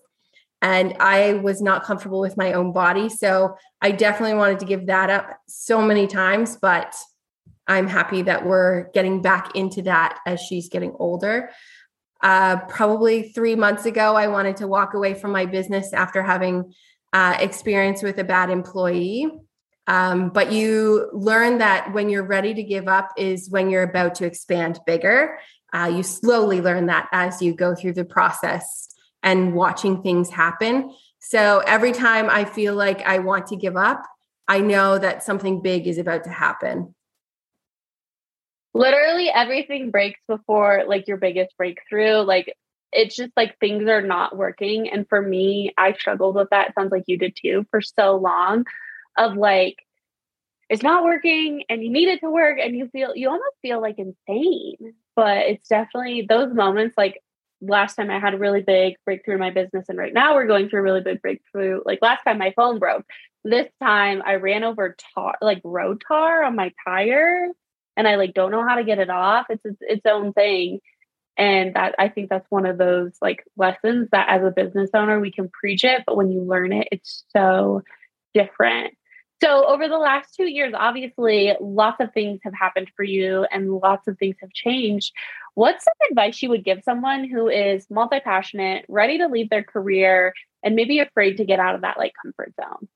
and 0.62 0.94
I 1.00 1.34
was 1.34 1.62
not 1.62 1.84
comfortable 1.84 2.20
with 2.20 2.36
my 2.36 2.52
own 2.52 2.72
body. 2.72 3.08
So 3.08 3.56
I 3.80 3.92
definitely 3.92 4.36
wanted 4.36 4.60
to 4.60 4.66
give 4.66 4.86
that 4.86 5.08
up 5.08 5.38
so 5.48 5.80
many 5.80 6.06
times, 6.06 6.58
but 6.60 6.94
I'm 7.66 7.86
happy 7.86 8.22
that 8.22 8.44
we're 8.44 8.90
getting 8.90 9.22
back 9.22 9.54
into 9.54 9.82
that 9.82 10.18
as 10.26 10.40
she's 10.40 10.68
getting 10.68 10.94
older. 10.98 11.50
Uh, 12.22 12.58
probably 12.66 13.30
three 13.30 13.54
months 13.54 13.86
ago, 13.86 14.14
I 14.14 14.26
wanted 14.26 14.58
to 14.58 14.68
walk 14.68 14.92
away 14.92 15.14
from 15.14 15.32
my 15.32 15.46
business 15.46 15.92
after 15.94 16.22
having 16.22 16.74
uh, 17.12 17.36
experience 17.40 18.02
with 18.02 18.18
a 18.18 18.24
bad 18.24 18.50
employee. 18.50 19.30
Um, 19.86 20.28
but 20.28 20.52
you 20.52 21.08
learn 21.12 21.58
that 21.58 21.92
when 21.94 22.10
you're 22.10 22.26
ready 22.26 22.52
to 22.52 22.62
give 22.62 22.86
up 22.86 23.10
is 23.16 23.48
when 23.48 23.70
you're 23.70 23.82
about 23.82 24.16
to 24.16 24.26
expand 24.26 24.78
bigger. 24.86 25.38
Uh, 25.72 25.90
you 25.94 26.02
slowly 26.02 26.60
learn 26.60 26.86
that 26.86 27.08
as 27.12 27.40
you 27.40 27.54
go 27.54 27.74
through 27.74 27.94
the 27.94 28.04
process 28.04 28.89
and 29.22 29.54
watching 29.54 30.02
things 30.02 30.30
happen. 30.30 30.94
So 31.20 31.62
every 31.66 31.92
time 31.92 32.30
I 32.30 32.44
feel 32.44 32.74
like 32.74 33.02
I 33.02 33.18
want 33.18 33.46
to 33.48 33.56
give 33.56 33.76
up, 33.76 34.02
I 34.48 34.60
know 34.60 34.98
that 34.98 35.22
something 35.22 35.60
big 35.60 35.86
is 35.86 35.98
about 35.98 36.24
to 36.24 36.30
happen. 36.30 36.94
Literally 38.72 39.28
everything 39.28 39.90
breaks 39.90 40.20
before 40.26 40.84
like 40.86 41.06
your 41.06 41.16
biggest 41.16 41.56
breakthrough. 41.56 42.18
Like 42.18 42.54
it's 42.92 43.14
just 43.14 43.32
like 43.36 43.58
things 43.58 43.88
are 43.88 44.02
not 44.02 44.36
working. 44.36 44.88
And 44.88 45.08
for 45.08 45.20
me, 45.20 45.72
I 45.76 45.92
struggled 45.92 46.36
with 46.36 46.48
that. 46.50 46.68
It 46.68 46.74
sounds 46.74 46.90
like 46.90 47.04
you 47.06 47.18
did 47.18 47.36
too 47.40 47.66
for 47.70 47.80
so 47.80 48.16
long 48.16 48.64
of 49.18 49.36
like, 49.36 49.76
it's 50.70 50.82
not 50.84 51.04
working 51.04 51.64
and 51.68 51.82
you 51.82 51.90
need 51.90 52.08
it 52.08 52.20
to 52.20 52.30
work 52.30 52.58
and 52.62 52.76
you 52.76 52.88
feel 52.88 53.14
you 53.14 53.28
almost 53.28 53.56
feel 53.60 53.82
like 53.82 53.96
insane 53.98 54.94
but 55.16 55.38
it's 55.38 55.68
definitely 55.68 56.24
those 56.26 56.54
moments 56.54 56.94
like 56.96 57.20
last 57.60 57.96
time 57.96 58.10
I 58.10 58.18
had 58.18 58.34
a 58.34 58.38
really 58.38 58.62
big 58.62 58.94
breakthrough 59.04 59.34
in 59.34 59.40
my 59.40 59.50
business, 59.50 59.88
and 59.88 59.98
right 59.98 60.12
now 60.12 60.34
we're 60.34 60.46
going 60.46 60.68
through 60.68 60.80
a 60.80 60.84
really 60.84 61.02
big 61.02 61.22
breakthrough. 61.22 61.80
Like 61.84 62.00
last 62.02 62.22
time 62.24 62.38
my 62.38 62.52
phone 62.56 62.78
broke. 62.78 63.04
This 63.44 63.68
time 63.82 64.22
I 64.24 64.34
ran 64.34 64.64
over 64.64 64.96
tar, 65.14 65.36
like 65.40 65.60
road 65.64 66.02
tar 66.06 66.44
on 66.44 66.56
my 66.56 66.72
tire, 66.86 67.48
and 67.96 68.08
I 68.08 68.16
like 68.16 68.34
don't 68.34 68.50
know 68.50 68.66
how 68.66 68.76
to 68.76 68.84
get 68.84 68.98
it 68.98 69.10
off. 69.10 69.46
It's 69.50 69.64
its, 69.64 69.78
its 69.80 70.06
own 70.06 70.32
thing. 70.32 70.80
And 71.36 71.74
that 71.74 71.94
I 71.98 72.08
think 72.08 72.28
that's 72.28 72.50
one 72.50 72.66
of 72.66 72.76
those 72.76 73.12
like 73.22 73.44
lessons 73.56 74.08
that 74.12 74.28
as 74.28 74.42
a 74.44 74.50
business 74.50 74.90
owner 74.94 75.20
we 75.20 75.32
can 75.32 75.48
preach 75.48 75.84
it, 75.84 76.02
but 76.06 76.16
when 76.16 76.30
you 76.30 76.40
learn 76.42 76.72
it, 76.72 76.88
it's 76.92 77.24
so 77.34 77.82
different. 78.34 78.94
So, 79.42 79.66
over 79.66 79.88
the 79.88 79.97
last 79.97 80.35
two 80.35 80.44
years, 80.44 80.75
obviously, 80.76 81.54
lots 81.61 81.99
of 82.00 82.12
things 82.12 82.40
have 82.44 82.52
happened 82.52 82.90
for 82.94 83.04
you 83.04 83.47
and 83.50 83.73
lots 83.73 84.06
of 84.06 84.18
things 84.18 84.37
have 84.40 84.52
changed. 84.52 85.12
What's 85.54 85.85
some 85.85 85.94
advice 86.11 86.42
you 86.42 86.50
would 86.50 86.64
give 86.64 86.82
someone 86.85 87.25
who 87.26 87.49
is 87.49 87.87
multi 87.88 88.20
passionate, 88.20 88.85
ready 88.88 89.16
to 89.18 89.28
leave 89.28 89.49
their 89.49 89.64
career, 89.64 90.35
and 90.62 90.75
maybe 90.75 90.99
afraid 90.99 91.38
to 91.38 91.47
get 91.47 91.59
out 91.59 91.75
of 91.75 91.80
that 91.80 91.97
like 91.97 92.12
comfort 92.23 92.52
zone? 92.61 92.88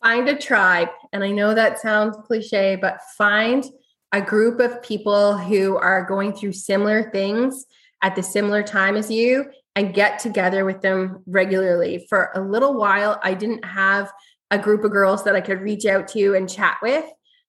Find 0.00 0.28
a 0.28 0.36
tribe. 0.36 0.90
And 1.12 1.24
I 1.24 1.30
know 1.30 1.54
that 1.54 1.80
sounds 1.80 2.16
cliche, 2.24 2.76
but 2.76 3.00
find 3.18 3.64
a 4.12 4.20
group 4.20 4.60
of 4.60 4.80
people 4.82 5.36
who 5.36 5.76
are 5.76 6.04
going 6.04 6.34
through 6.34 6.52
similar 6.52 7.10
things 7.10 7.66
at 8.02 8.14
the 8.14 8.22
similar 8.22 8.62
time 8.62 8.96
as 8.96 9.10
you 9.10 9.46
and 9.74 9.94
get 9.94 10.20
together 10.20 10.64
with 10.64 10.82
them 10.82 11.22
regularly. 11.26 12.06
For 12.08 12.30
a 12.34 12.40
little 12.40 12.74
while, 12.74 13.18
I 13.24 13.34
didn't 13.34 13.64
have 13.64 14.12
a 14.54 14.58
group 14.58 14.84
of 14.84 14.92
girls 14.92 15.24
that 15.24 15.34
I 15.34 15.40
could 15.40 15.60
reach 15.60 15.84
out 15.84 16.06
to 16.08 16.34
and 16.34 16.48
chat 16.48 16.78
with. 16.80 17.04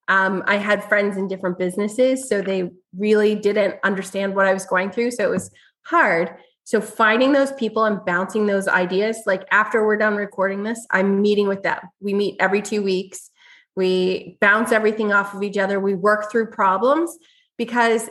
Um, 0.07 0.43
I 0.47 0.57
had 0.57 0.83
friends 0.83 1.17
in 1.17 1.27
different 1.27 1.57
businesses, 1.57 2.27
so 2.27 2.41
they 2.41 2.71
really 2.97 3.35
didn't 3.35 3.75
understand 3.83 4.35
what 4.35 4.47
I 4.47 4.53
was 4.53 4.65
going 4.65 4.91
through. 4.91 5.11
So 5.11 5.23
it 5.23 5.29
was 5.29 5.51
hard. 5.85 6.35
So 6.63 6.81
finding 6.81 7.31
those 7.31 7.51
people 7.53 7.85
and 7.85 8.03
bouncing 8.05 8.47
those 8.47 8.67
ideas, 8.67 9.19
like 9.27 9.43
after 9.51 9.85
we're 9.85 9.97
done 9.97 10.15
recording 10.15 10.63
this, 10.63 10.83
I'm 10.89 11.21
meeting 11.21 11.47
with 11.47 11.61
them. 11.61 11.79
We 11.99 12.15
meet 12.15 12.37
every 12.39 12.61
two 12.61 12.81
weeks. 12.81 13.29
We 13.75 14.37
bounce 14.41 14.71
everything 14.71 15.13
off 15.13 15.35
of 15.35 15.43
each 15.43 15.59
other. 15.59 15.79
We 15.79 15.93
work 15.93 16.31
through 16.31 16.47
problems 16.47 17.15
because 17.57 18.09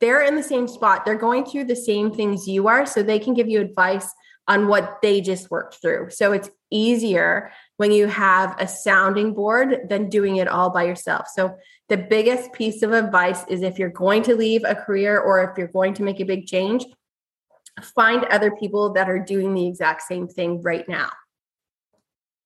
they're 0.00 0.22
in 0.22 0.36
the 0.36 0.42
same 0.42 0.68
spot. 0.68 1.04
They're 1.04 1.14
going 1.14 1.46
through 1.46 1.64
the 1.64 1.76
same 1.76 2.12
things 2.12 2.46
you 2.46 2.68
are. 2.68 2.84
So 2.84 3.02
they 3.02 3.18
can 3.18 3.32
give 3.32 3.48
you 3.48 3.60
advice 3.60 4.12
on 4.48 4.66
what 4.66 5.00
they 5.02 5.20
just 5.20 5.50
worked 5.50 5.74
through. 5.80 6.08
So 6.10 6.32
it's 6.32 6.50
easier 6.70 7.52
when 7.76 7.92
you 7.92 8.08
have 8.08 8.56
a 8.58 8.66
sounding 8.66 9.34
board 9.34 9.82
than 9.88 10.08
doing 10.08 10.36
it 10.36 10.48
all 10.48 10.70
by 10.70 10.84
yourself. 10.84 11.28
So, 11.32 11.56
the 11.88 11.96
biggest 11.96 12.52
piece 12.52 12.82
of 12.82 12.92
advice 12.92 13.44
is 13.48 13.62
if 13.62 13.78
you're 13.78 13.88
going 13.88 14.22
to 14.24 14.36
leave 14.36 14.62
a 14.64 14.74
career 14.74 15.18
or 15.18 15.42
if 15.42 15.56
you're 15.56 15.68
going 15.68 15.94
to 15.94 16.02
make 16.02 16.20
a 16.20 16.24
big 16.24 16.46
change, 16.46 16.84
find 17.82 18.24
other 18.24 18.50
people 18.50 18.92
that 18.92 19.08
are 19.08 19.18
doing 19.18 19.54
the 19.54 19.66
exact 19.66 20.02
same 20.02 20.28
thing 20.28 20.60
right 20.60 20.86
now. 20.86 21.08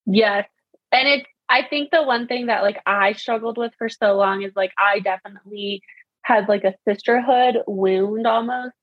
Yes. 0.06 0.46
And 0.92 1.08
it's, 1.08 1.26
I 1.48 1.62
think 1.64 1.90
the 1.90 2.04
one 2.04 2.28
thing 2.28 2.46
that 2.46 2.62
like 2.62 2.80
I 2.86 3.14
struggled 3.14 3.58
with 3.58 3.72
for 3.78 3.88
so 3.88 4.14
long 4.14 4.42
is 4.42 4.52
like 4.54 4.72
I 4.78 5.00
definitely 5.00 5.82
had 6.22 6.48
like 6.48 6.62
a 6.62 6.74
sisterhood 6.86 7.58
wound 7.66 8.28
almost 8.28 8.74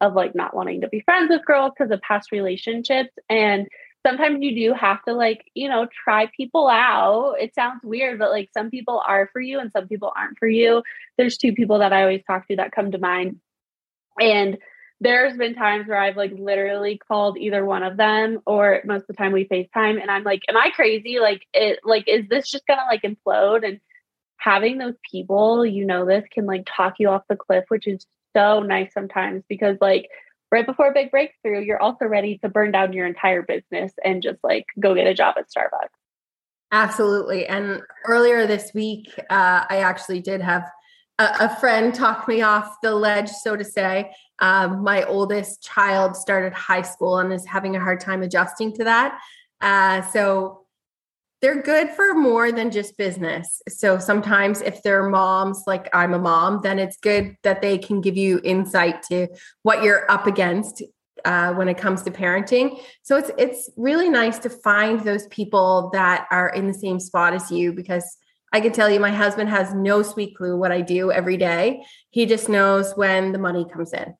of 0.00 0.14
like 0.14 0.34
not 0.34 0.54
wanting 0.54 0.82
to 0.82 0.88
be 0.88 1.00
friends 1.00 1.30
with 1.30 1.44
girls 1.44 1.72
because 1.76 1.90
of 1.90 2.00
past 2.02 2.32
relationships. 2.32 3.10
And 3.28 3.66
sometimes 4.06 4.38
you 4.40 4.54
do 4.54 4.74
have 4.74 5.02
to 5.04 5.12
like, 5.12 5.44
you 5.54 5.68
know, 5.68 5.86
try 6.04 6.30
people 6.36 6.68
out. 6.68 7.34
It 7.40 7.54
sounds 7.54 7.80
weird, 7.82 8.18
but 8.18 8.30
like 8.30 8.50
some 8.52 8.70
people 8.70 9.02
are 9.06 9.28
for 9.32 9.40
you 9.40 9.58
and 9.58 9.72
some 9.72 9.88
people 9.88 10.12
aren't 10.14 10.38
for 10.38 10.48
you. 10.48 10.82
There's 11.16 11.36
two 11.36 11.52
people 11.52 11.80
that 11.80 11.92
I 11.92 12.02
always 12.02 12.22
talk 12.26 12.46
to 12.48 12.56
that 12.56 12.72
come 12.72 12.92
to 12.92 12.98
mind. 12.98 13.40
And 14.20 14.58
there's 15.00 15.36
been 15.36 15.54
times 15.54 15.86
where 15.86 16.00
I've 16.00 16.16
like 16.16 16.32
literally 16.36 16.98
called 16.98 17.38
either 17.38 17.64
one 17.64 17.84
of 17.84 17.96
them 17.96 18.40
or 18.46 18.82
most 18.84 19.02
of 19.02 19.08
the 19.08 19.14
time 19.14 19.32
we 19.32 19.46
FaceTime 19.46 20.00
and 20.00 20.10
I'm 20.10 20.24
like, 20.24 20.42
am 20.48 20.56
I 20.56 20.70
crazy? 20.74 21.18
Like 21.20 21.46
it 21.54 21.80
like 21.84 22.08
is 22.08 22.28
this 22.28 22.50
just 22.50 22.66
gonna 22.66 22.82
like 22.90 23.02
implode? 23.02 23.66
And 23.66 23.80
having 24.38 24.78
those 24.78 24.96
people, 25.08 25.64
you 25.64 25.84
know 25.86 26.04
this, 26.04 26.24
can 26.32 26.46
like 26.46 26.66
talk 26.66 26.94
you 26.98 27.10
off 27.10 27.22
the 27.28 27.36
cliff, 27.36 27.64
which 27.68 27.86
is 27.86 28.06
so 28.36 28.60
nice 28.60 28.92
sometimes 28.92 29.42
because 29.48 29.76
like 29.80 30.08
right 30.50 30.66
before 30.66 30.88
a 30.88 30.94
big 30.94 31.10
breakthrough, 31.10 31.60
you're 31.60 31.80
also 31.80 32.06
ready 32.06 32.38
to 32.38 32.48
burn 32.48 32.72
down 32.72 32.92
your 32.92 33.06
entire 33.06 33.42
business 33.42 33.92
and 34.04 34.22
just 34.22 34.38
like 34.42 34.66
go 34.80 34.94
get 34.94 35.06
a 35.06 35.14
job 35.14 35.36
at 35.38 35.46
Starbucks. 35.48 35.88
Absolutely. 36.70 37.46
And 37.46 37.82
earlier 38.06 38.46
this 38.46 38.72
week, 38.74 39.12
uh, 39.30 39.64
I 39.68 39.78
actually 39.78 40.20
did 40.20 40.40
have 40.40 40.70
a, 41.18 41.56
friend 41.56 41.94
talk 41.94 42.28
me 42.28 42.42
off 42.42 42.76
the 42.82 42.94
ledge, 42.94 43.28
so 43.28 43.56
to 43.56 43.64
say. 43.64 44.12
Um, 44.38 44.84
my 44.84 45.02
oldest 45.04 45.62
child 45.62 46.14
started 46.14 46.52
high 46.52 46.82
school 46.82 47.18
and 47.18 47.32
is 47.32 47.44
having 47.44 47.74
a 47.74 47.80
hard 47.80 48.00
time 48.00 48.22
adjusting 48.22 48.72
to 48.74 48.84
that. 48.84 49.18
Uh, 49.60 50.02
so 50.02 50.66
they're 51.40 51.62
good 51.62 51.90
for 51.90 52.14
more 52.14 52.50
than 52.50 52.70
just 52.70 52.96
business. 52.96 53.62
So 53.68 53.98
sometimes 53.98 54.60
if 54.60 54.82
they're 54.82 55.08
moms, 55.08 55.62
like 55.66 55.88
I'm 55.92 56.14
a 56.14 56.18
mom, 56.18 56.60
then 56.62 56.78
it's 56.78 56.96
good 56.96 57.36
that 57.44 57.62
they 57.62 57.78
can 57.78 58.00
give 58.00 58.16
you 58.16 58.40
insight 58.42 59.02
to 59.04 59.28
what 59.62 59.82
you're 59.82 60.10
up 60.10 60.26
against 60.26 60.82
uh, 61.24 61.52
when 61.54 61.68
it 61.68 61.78
comes 61.78 62.02
to 62.02 62.10
parenting. 62.10 62.80
So 63.02 63.16
it's 63.16 63.30
it's 63.38 63.70
really 63.76 64.08
nice 64.08 64.38
to 64.40 64.50
find 64.50 65.00
those 65.00 65.26
people 65.28 65.90
that 65.92 66.26
are 66.30 66.48
in 66.48 66.66
the 66.66 66.74
same 66.74 66.98
spot 67.00 67.34
as 67.34 67.50
you 67.50 67.72
because 67.72 68.16
I 68.52 68.60
can 68.60 68.72
tell 68.72 68.88
you 68.90 68.98
my 68.98 69.10
husband 69.10 69.50
has 69.50 69.74
no 69.74 70.02
sweet 70.02 70.36
clue 70.36 70.56
what 70.56 70.72
I 70.72 70.80
do 70.80 71.12
every 71.12 71.36
day. 71.36 71.84
He 72.10 72.26
just 72.26 72.48
knows 72.48 72.94
when 72.94 73.32
the 73.32 73.38
money 73.38 73.66
comes 73.70 73.92
in. 73.92 74.14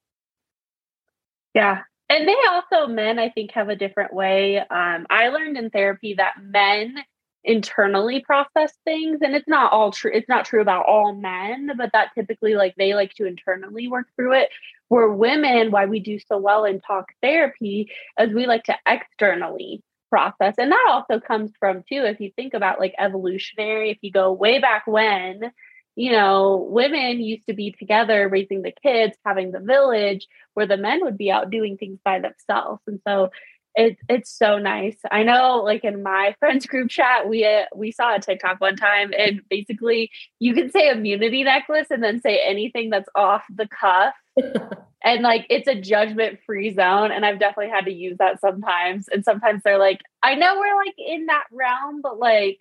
Yeah. 1.55 1.83
And 2.11 2.27
they 2.27 2.37
also, 2.51 2.87
men, 2.87 3.19
I 3.19 3.29
think, 3.29 3.53
have 3.53 3.69
a 3.69 3.77
different 3.77 4.15
way. 4.15 4.59
Um, 4.59 5.07
I 5.11 5.29
learned 5.29 5.59
in 5.59 5.71
therapy 5.71 6.15
that 6.15 6.35
men 6.43 6.97
internally 7.45 8.21
process 8.21 8.73
things 8.85 9.19
and 9.23 9.35
it's 9.35 9.47
not 9.47 9.73
all 9.73 9.93
true 9.93 10.11
it's 10.13 10.29
not 10.29 10.45
true 10.45 10.61
about 10.61 10.85
all 10.87 11.15
men 11.15 11.71
but 11.79 11.91
that 11.93 12.11
typically 12.15 12.55
like 12.55 12.75
they 12.77 12.95
like 12.95 13.15
to 13.15 13.25
internally 13.27 13.87
work 13.87 14.07
through 14.17 14.33
it 14.33 14.49
where 14.89 15.09
women 15.09 15.71
why 15.71 15.87
we 15.87 16.01
do 16.01 16.19
so 16.19 16.37
well 16.37 16.65
in 16.65 16.81
talk 16.81 17.07
therapy 17.23 17.91
is 18.19 18.35
we 18.35 18.47
like 18.47 18.65
to 18.65 18.77
externally 18.87 19.83
process 20.11 20.55
and 20.59 20.73
that 20.73 20.87
also 20.91 21.21
comes 21.21 21.53
from 21.61 21.79
too 21.89 22.03
if 22.05 22.19
you 22.19 22.31
think 22.35 22.55
about 22.55 22.81
like 22.81 22.95
evolutionary 22.99 23.91
if 23.91 23.99
you 24.03 24.11
go 24.11 24.33
way 24.33 24.59
back 24.59 24.87
when 24.87 25.53
you 25.99 26.13
know, 26.13 26.65
women 26.71 27.21
used 27.21 27.45
to 27.49 27.55
be 27.55 27.73
together 27.73 28.29
raising 28.29 28.63
the 28.63 28.71
kids, 28.71 29.17
having 29.27 29.51
the 29.51 29.59
village, 29.59 30.29
where 30.55 30.65
the 30.65 30.77
men 30.77 31.01
would 31.03 31.19
be 31.19 31.29
out 31.29 31.51
doing 31.51 31.77
things 31.77 31.99
by 32.05 32.21
themselves. 32.21 32.81
And 32.87 33.01
so 33.05 33.31
it's 33.75 34.01
it's 34.09 34.31
so 34.31 34.59
nice. 34.59 34.97
I 35.11 35.25
know, 35.25 35.57
like 35.65 35.83
in 35.83 36.05
my 36.05 36.37
friends 36.39 36.67
group 36.67 36.89
chat, 36.89 37.29
we 37.29 37.45
uh, 37.45 37.65
we 37.75 37.91
saw 37.91 38.15
a 38.15 38.21
TikTok 38.21 38.61
one 38.61 38.77
time, 38.77 39.11
and 39.19 39.41
basically 39.51 40.13
you 40.39 40.55
can 40.55 40.71
say 40.71 40.89
immunity 40.89 41.43
necklace 41.43 41.89
and 41.91 42.01
then 42.01 42.21
say 42.21 42.43
anything 42.47 42.91
that's 42.91 43.09
off 43.17 43.43
the 43.53 43.67
cuff, 43.67 44.15
and 45.03 45.23
like 45.23 45.47
it's 45.51 45.67
a 45.67 45.75
judgment 45.75 46.39
free 46.47 46.73
zone. 46.73 47.11
And 47.11 47.27
I've 47.27 47.41
definitely 47.41 47.73
had 47.73 47.87
to 47.87 47.93
use 47.93 48.19
that 48.19 48.41
sometimes. 48.41 49.09
And 49.09 49.25
sometimes 49.25 49.63
they're 49.65 49.79
like, 49.79 50.03
I 50.23 50.37
know 50.37 50.61
we're 50.61 50.77
like 50.77 50.95
in 50.97 51.27
that 51.27 51.47
realm, 51.51 52.03
but 52.03 52.21
like 52.21 52.61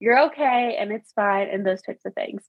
you're 0.00 0.26
okay 0.26 0.76
and 0.78 0.92
it's 0.92 1.12
fine 1.12 1.48
and 1.48 1.66
those 1.66 1.82
types 1.82 2.04
of 2.04 2.14
things. 2.14 2.42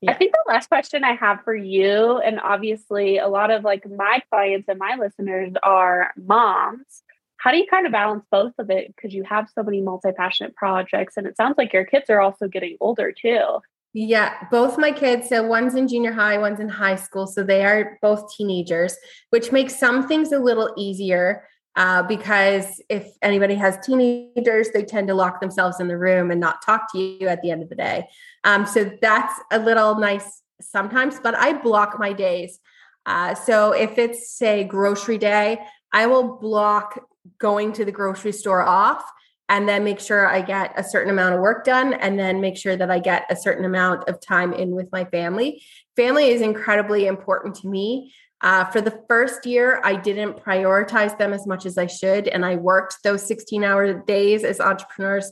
Yeah. 0.00 0.10
I 0.10 0.14
think 0.14 0.32
the 0.32 0.52
last 0.52 0.68
question 0.68 1.04
I 1.04 1.14
have 1.14 1.42
for 1.44 1.54
you, 1.54 2.18
and 2.18 2.40
obviously 2.40 3.18
a 3.18 3.28
lot 3.28 3.52
of 3.52 3.62
like 3.62 3.88
my 3.88 4.20
clients 4.30 4.68
and 4.68 4.78
my 4.78 4.96
listeners 4.98 5.52
are 5.62 6.12
moms. 6.16 7.04
How 7.36 7.52
do 7.52 7.56
you 7.56 7.66
kind 7.68 7.86
of 7.86 7.92
balance 7.92 8.24
both 8.30 8.52
of 8.58 8.68
it? 8.70 8.88
Because 8.88 9.14
you 9.14 9.22
have 9.24 9.48
so 9.54 9.62
many 9.62 9.80
multi 9.80 10.10
passionate 10.10 10.56
projects, 10.56 11.16
and 11.16 11.26
it 11.26 11.36
sounds 11.36 11.54
like 11.56 11.72
your 11.72 11.84
kids 11.84 12.10
are 12.10 12.20
also 12.20 12.48
getting 12.48 12.76
older 12.80 13.12
too. 13.12 13.60
Yeah, 13.94 14.34
both 14.50 14.78
my 14.78 14.90
kids. 14.90 15.28
So 15.28 15.46
one's 15.46 15.74
in 15.74 15.86
junior 15.86 16.12
high, 16.12 16.38
one's 16.38 16.60
in 16.60 16.68
high 16.68 16.96
school. 16.96 17.26
So 17.26 17.44
they 17.44 17.64
are 17.64 17.98
both 18.02 18.34
teenagers, 18.34 18.96
which 19.30 19.52
makes 19.52 19.78
some 19.78 20.08
things 20.08 20.32
a 20.32 20.38
little 20.38 20.72
easier 20.76 21.44
uh, 21.76 22.02
because 22.02 22.82
if 22.88 23.08
anybody 23.22 23.54
has 23.54 23.78
teenagers, 23.84 24.68
they 24.70 24.84
tend 24.84 25.08
to 25.08 25.14
lock 25.14 25.40
themselves 25.40 25.80
in 25.80 25.88
the 25.88 25.96
room 25.96 26.30
and 26.30 26.40
not 26.40 26.62
talk 26.62 26.92
to 26.92 26.98
you 26.98 27.28
at 27.28 27.40
the 27.42 27.50
end 27.50 27.62
of 27.62 27.68
the 27.68 27.74
day. 27.74 28.06
Um, 28.44 28.66
so 28.66 28.90
that's 29.00 29.34
a 29.50 29.58
little 29.58 29.98
nice 29.98 30.42
sometimes, 30.60 31.18
but 31.22 31.34
I 31.34 31.54
block 31.54 31.98
my 31.98 32.12
days. 32.12 32.58
Uh, 33.06 33.34
so 33.34 33.72
if 33.72 33.98
it's, 33.98 34.30
say, 34.30 34.64
grocery 34.64 35.18
day, 35.18 35.58
I 35.92 36.06
will 36.06 36.36
block 36.38 36.98
going 37.38 37.72
to 37.74 37.84
the 37.84 37.92
grocery 37.92 38.32
store 38.32 38.62
off 38.62 39.04
and 39.48 39.68
then 39.68 39.84
make 39.84 40.00
sure 40.00 40.26
I 40.26 40.40
get 40.40 40.72
a 40.78 40.84
certain 40.84 41.10
amount 41.10 41.34
of 41.34 41.40
work 41.40 41.64
done 41.64 41.94
and 41.94 42.18
then 42.18 42.40
make 42.40 42.56
sure 42.56 42.76
that 42.76 42.90
I 42.90 42.98
get 42.98 43.26
a 43.28 43.36
certain 43.36 43.64
amount 43.64 44.08
of 44.08 44.20
time 44.20 44.52
in 44.52 44.70
with 44.70 44.88
my 44.92 45.04
family. 45.06 45.62
Family 45.96 46.28
is 46.28 46.40
incredibly 46.40 47.06
important 47.06 47.56
to 47.56 47.68
me. 47.68 48.14
Uh, 48.42 48.64
for 48.64 48.80
the 48.80 49.02
first 49.08 49.46
year, 49.46 49.80
I 49.84 49.94
didn't 49.94 50.44
prioritize 50.44 51.16
them 51.16 51.32
as 51.32 51.46
much 51.46 51.64
as 51.64 51.78
I 51.78 51.86
should. 51.86 52.26
And 52.28 52.44
I 52.44 52.56
worked 52.56 52.96
those 53.04 53.24
16 53.24 53.62
hour 53.62 53.94
days 54.04 54.42
as 54.42 54.60
entrepreneurs 54.60 55.30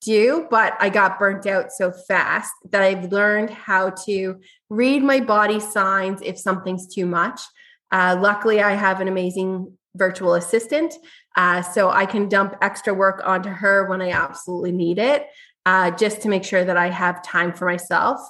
do, 0.00 0.46
but 0.50 0.76
I 0.80 0.88
got 0.88 1.18
burnt 1.18 1.46
out 1.46 1.72
so 1.72 1.92
fast 1.92 2.52
that 2.70 2.82
I've 2.82 3.10
learned 3.10 3.50
how 3.50 3.90
to 4.06 4.40
read 4.70 5.02
my 5.02 5.20
body 5.20 5.60
signs 5.60 6.20
if 6.22 6.38
something's 6.38 6.92
too 6.92 7.06
much. 7.06 7.40
Uh, 7.90 8.16
luckily, 8.20 8.60
I 8.60 8.72
have 8.72 9.00
an 9.00 9.08
amazing 9.08 9.76
virtual 9.94 10.34
assistant. 10.34 10.94
Uh, 11.36 11.62
so 11.62 11.90
I 11.90 12.06
can 12.06 12.28
dump 12.28 12.56
extra 12.60 12.92
work 12.92 13.22
onto 13.24 13.48
her 13.48 13.88
when 13.88 14.02
I 14.02 14.10
absolutely 14.10 14.72
need 14.72 14.98
it, 14.98 15.26
uh, 15.64 15.90
just 15.92 16.22
to 16.22 16.28
make 16.28 16.44
sure 16.44 16.64
that 16.64 16.76
I 16.76 16.90
have 16.90 17.22
time 17.22 17.52
for 17.52 17.64
myself. 17.64 18.20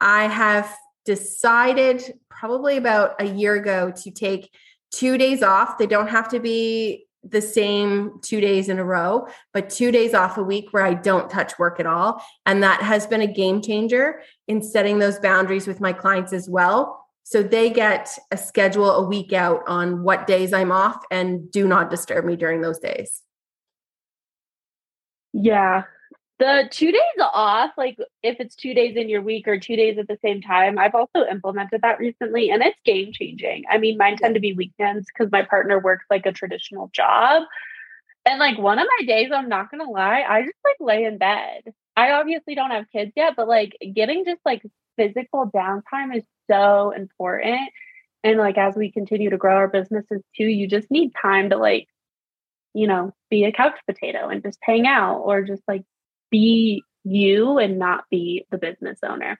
I 0.00 0.28
have 0.28 0.74
decided 1.08 2.18
probably 2.28 2.76
about 2.76 3.14
a 3.18 3.24
year 3.24 3.54
ago 3.54 3.90
to 3.90 4.10
take 4.10 4.50
two 4.90 5.16
days 5.16 5.42
off. 5.42 5.78
They 5.78 5.86
don't 5.86 6.08
have 6.08 6.28
to 6.28 6.38
be 6.38 7.06
the 7.24 7.40
same 7.40 8.20
two 8.20 8.42
days 8.42 8.68
in 8.68 8.78
a 8.78 8.84
row, 8.84 9.26
but 9.54 9.70
two 9.70 9.90
days 9.90 10.12
off 10.12 10.36
a 10.36 10.42
week 10.42 10.66
where 10.72 10.84
I 10.84 10.92
don't 10.92 11.30
touch 11.30 11.58
work 11.58 11.80
at 11.80 11.86
all. 11.86 12.22
And 12.44 12.62
that 12.62 12.82
has 12.82 13.06
been 13.06 13.22
a 13.22 13.26
game 13.26 13.62
changer 13.62 14.20
in 14.48 14.62
setting 14.62 14.98
those 14.98 15.18
boundaries 15.18 15.66
with 15.66 15.80
my 15.80 15.94
clients 15.94 16.34
as 16.34 16.46
well. 16.46 17.02
So 17.22 17.42
they 17.42 17.70
get 17.70 18.10
a 18.30 18.36
schedule 18.36 18.90
a 18.90 19.02
week 19.02 19.32
out 19.32 19.62
on 19.66 20.02
what 20.02 20.26
days 20.26 20.52
I'm 20.52 20.70
off 20.70 21.02
and 21.10 21.50
do 21.50 21.66
not 21.66 21.88
disturb 21.88 22.26
me 22.26 22.36
during 22.36 22.60
those 22.60 22.80
days. 22.80 23.22
Yeah. 25.32 25.84
The 26.38 26.68
two 26.70 26.92
days 26.92 27.00
off, 27.20 27.72
like 27.76 27.98
if 28.22 28.36
it's 28.38 28.54
two 28.54 28.72
days 28.72 28.96
in 28.96 29.08
your 29.08 29.22
week 29.22 29.48
or 29.48 29.58
two 29.58 29.74
days 29.74 29.98
at 29.98 30.06
the 30.06 30.18
same 30.24 30.40
time, 30.40 30.78
I've 30.78 30.94
also 30.94 31.26
implemented 31.28 31.82
that 31.82 31.98
recently 31.98 32.50
and 32.50 32.62
it's 32.62 32.78
game 32.84 33.12
changing. 33.12 33.64
I 33.68 33.78
mean, 33.78 33.98
mine 33.98 34.16
tend 34.16 34.34
to 34.34 34.40
be 34.40 34.52
weekends 34.52 35.06
because 35.06 35.32
my 35.32 35.42
partner 35.42 35.80
works 35.80 36.04
like 36.08 36.26
a 36.26 36.32
traditional 36.32 36.90
job. 36.92 37.42
And 38.24 38.38
like 38.38 38.56
one 38.56 38.78
of 38.78 38.86
my 39.00 39.06
days, 39.06 39.30
I'm 39.34 39.48
not 39.48 39.70
gonna 39.70 39.90
lie, 39.90 40.22
I 40.28 40.42
just 40.42 40.54
like 40.64 40.76
lay 40.78 41.04
in 41.04 41.18
bed. 41.18 41.72
I 41.96 42.12
obviously 42.12 42.54
don't 42.54 42.70
have 42.70 42.90
kids 42.92 43.12
yet, 43.16 43.34
but 43.36 43.48
like 43.48 43.76
getting 43.94 44.24
just 44.24 44.40
like 44.44 44.62
physical 44.96 45.50
downtime 45.50 46.16
is 46.16 46.24
so 46.48 46.92
important. 46.92 47.70
And 48.22 48.38
like 48.38 48.58
as 48.58 48.76
we 48.76 48.92
continue 48.92 49.30
to 49.30 49.36
grow 49.36 49.56
our 49.56 49.68
businesses 49.68 50.22
too, 50.36 50.44
you 50.44 50.68
just 50.68 50.90
need 50.90 51.12
time 51.20 51.50
to 51.50 51.56
like, 51.56 51.88
you 52.74 52.86
know, 52.86 53.12
be 53.30 53.44
a 53.44 53.52
couch 53.52 53.78
potato 53.86 54.28
and 54.28 54.42
just 54.42 54.58
hang 54.62 54.86
out 54.86 55.18
or 55.18 55.42
just 55.42 55.62
like 55.66 55.82
be 56.30 56.82
you 57.04 57.58
and 57.58 57.78
not 57.78 58.04
be 58.10 58.46
the 58.50 58.58
business 58.58 58.98
owner. 59.02 59.38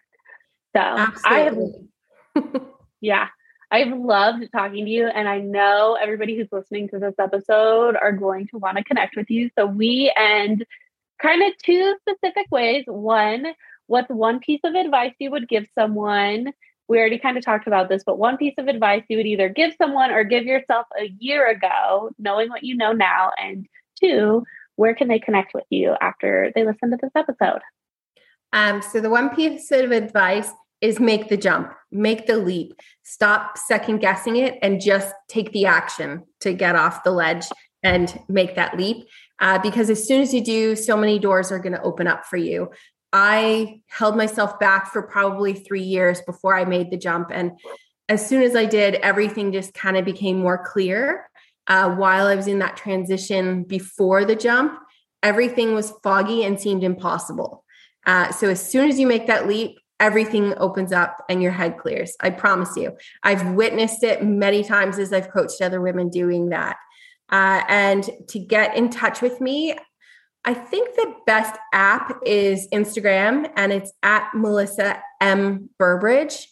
So 0.75 0.83
Absolutely. 0.83 1.88
I 2.35 2.40
have, 2.40 2.62
yeah, 3.00 3.28
I've 3.71 3.97
loved 3.97 4.45
talking 4.52 4.85
to 4.85 4.90
you. 4.90 5.07
And 5.07 5.28
I 5.28 5.38
know 5.38 5.99
everybody 6.00 6.37
who's 6.37 6.49
listening 6.50 6.88
to 6.90 6.99
this 6.99 7.14
episode 7.18 7.97
are 7.97 8.12
going 8.12 8.47
to 8.49 8.59
want 8.59 8.78
to 8.78 8.85
connect 8.85 9.16
with 9.16 9.28
you. 9.28 9.50
So 9.59 9.66
we 9.66 10.12
end 10.16 10.64
kind 11.21 11.42
of 11.42 11.52
two 11.64 11.97
specific 12.09 12.47
ways. 12.50 12.85
One, 12.87 13.47
what's 13.87 14.09
one 14.09 14.40
piece 14.40 14.61
of 14.64 14.75
advice 14.75 15.12
you 15.18 15.30
would 15.30 15.49
give 15.49 15.66
someone? 15.75 16.52
We 16.88 16.99
already 16.99 17.18
kind 17.18 17.37
of 17.37 17.45
talked 17.45 17.66
about 17.66 17.90
this, 17.90 18.02
but 18.04 18.18
one 18.18 18.38
piece 18.38 18.54
of 18.57 18.66
advice 18.66 19.02
you 19.09 19.18
would 19.18 19.26
either 19.26 19.50
give 19.50 19.75
someone 19.76 20.11
or 20.11 20.25
give 20.25 20.45
yourself 20.45 20.87
a 20.99 21.12
year 21.18 21.47
ago, 21.47 22.11
knowing 22.18 22.49
what 22.49 22.64
you 22.64 22.76
know 22.76 22.92
now. 22.92 23.33
And 23.38 23.66
two, 24.00 24.45
where 24.78 24.94
can 24.94 25.08
they 25.08 25.18
connect 25.18 25.54
with 25.54 25.64
you 25.70 25.97
after 26.00 26.52
they 26.54 26.64
listen 26.64 26.90
to 26.90 26.99
this 27.02 27.11
episode? 27.16 27.61
Um, 28.52 28.80
so 28.80 29.00
the 29.00 29.11
one 29.11 29.35
piece 29.35 29.73
of 29.73 29.90
advice 29.90 30.50
is 30.80 31.00
make 31.00 31.28
the 31.28 31.37
jump, 31.37 31.73
make 31.90 32.26
the 32.26 32.37
leap, 32.37 32.73
stop 33.02 33.58
second 33.58 33.99
guessing 33.99 34.37
it, 34.37 34.56
and 34.62 34.80
just 34.80 35.12
take 35.28 35.52
the 35.52 35.66
action 35.66 36.23
to 36.40 36.52
get 36.52 36.76
off 36.76 37.02
the 37.02 37.11
ledge 37.11 37.47
and 37.82 38.20
make 38.28 38.54
that 38.54 38.78
leap. 38.78 39.08
Uh, 39.40 39.58
because 39.58 39.90
as 39.90 40.06
soon 40.06 40.20
as 40.23 40.32
you 40.32 40.42
do, 40.42 40.76
so 40.76 40.97
many 40.97 41.18
doors 41.18 41.50
are 41.50 41.58
going 41.58 41.73
to 41.73 41.82
open 41.82 42.06
up 42.06 42.25
for 42.25 42.37
you. 42.37 42.70
I 43.12 43.80
held 43.88 44.16
myself 44.16 44.61
back 44.61 44.92
for 44.92 45.02
probably 45.02 45.54
three 45.54 45.82
years 45.82 46.20
before 46.23 46.56
I 46.56 46.64
made 46.64 46.92
the 46.92 46.97
jump. 46.97 47.30
And 47.32 47.52
as 48.08 48.25
soon 48.25 48.42
as 48.42 48.54
I 48.54 48.64
did, 48.64 48.94
everything 48.97 49.52
just 49.52 49.75
kind 49.75 49.97
of 49.97 50.04
became 50.04 50.38
more 50.38 50.64
clear 50.64 51.27
uh, 51.69 51.95
while 51.95 52.27
I 52.27 52.35
was 52.35 52.47
in 52.47 52.59
that 52.61 52.77
transition 52.77 53.63
before 53.63 54.25
the 54.25 54.35
jump, 54.35 54.79
everything 55.23 55.75
was 55.75 55.93
foggy 56.03 56.45
and 56.45 56.59
seemed 56.59 56.83
impossible. 56.83 57.65
Uh, 58.07 58.33
so 58.33 58.49
as 58.49 58.67
soon 58.67 58.89
as 58.89 58.99
you 58.99 59.07
make 59.07 59.27
that 59.27 59.47
leap, 59.47 59.79
everything 60.01 60.55
opens 60.57 60.93
up 60.93 61.25
and 61.29 61.43
your 61.43 61.53
head 61.53 61.77
clears. 61.77 62.17
I 62.21 62.31
promise 62.31 62.77
you. 62.77 62.97
I've 63.23 63.53
witnessed 63.53 64.03
it 64.03 64.25
many 64.25 64.65
times 64.65 64.99
as 64.99 65.13
I've 65.13 65.31
coached 65.31 65.61
other 65.61 65.81
women 65.81 66.09
doing 66.09 66.51
that. 66.51 66.77
Uh, 67.31 67.63
and 67.69 68.09
to 68.29 68.39
get 68.39 68.77
in 68.77 68.89
touch 68.89 69.21
with 69.21 69.41
me, 69.41 69.77
I 70.45 70.55
think 70.55 70.95
the 70.95 71.15
best 71.27 71.59
app 71.75 72.21
is 72.25 72.69
Instagram, 72.73 73.51
and 73.57 73.73
it's 73.73 73.93
at 74.03 74.31
Melissa 74.35 75.03
M 75.21 75.69
Burbridge. 75.79 76.49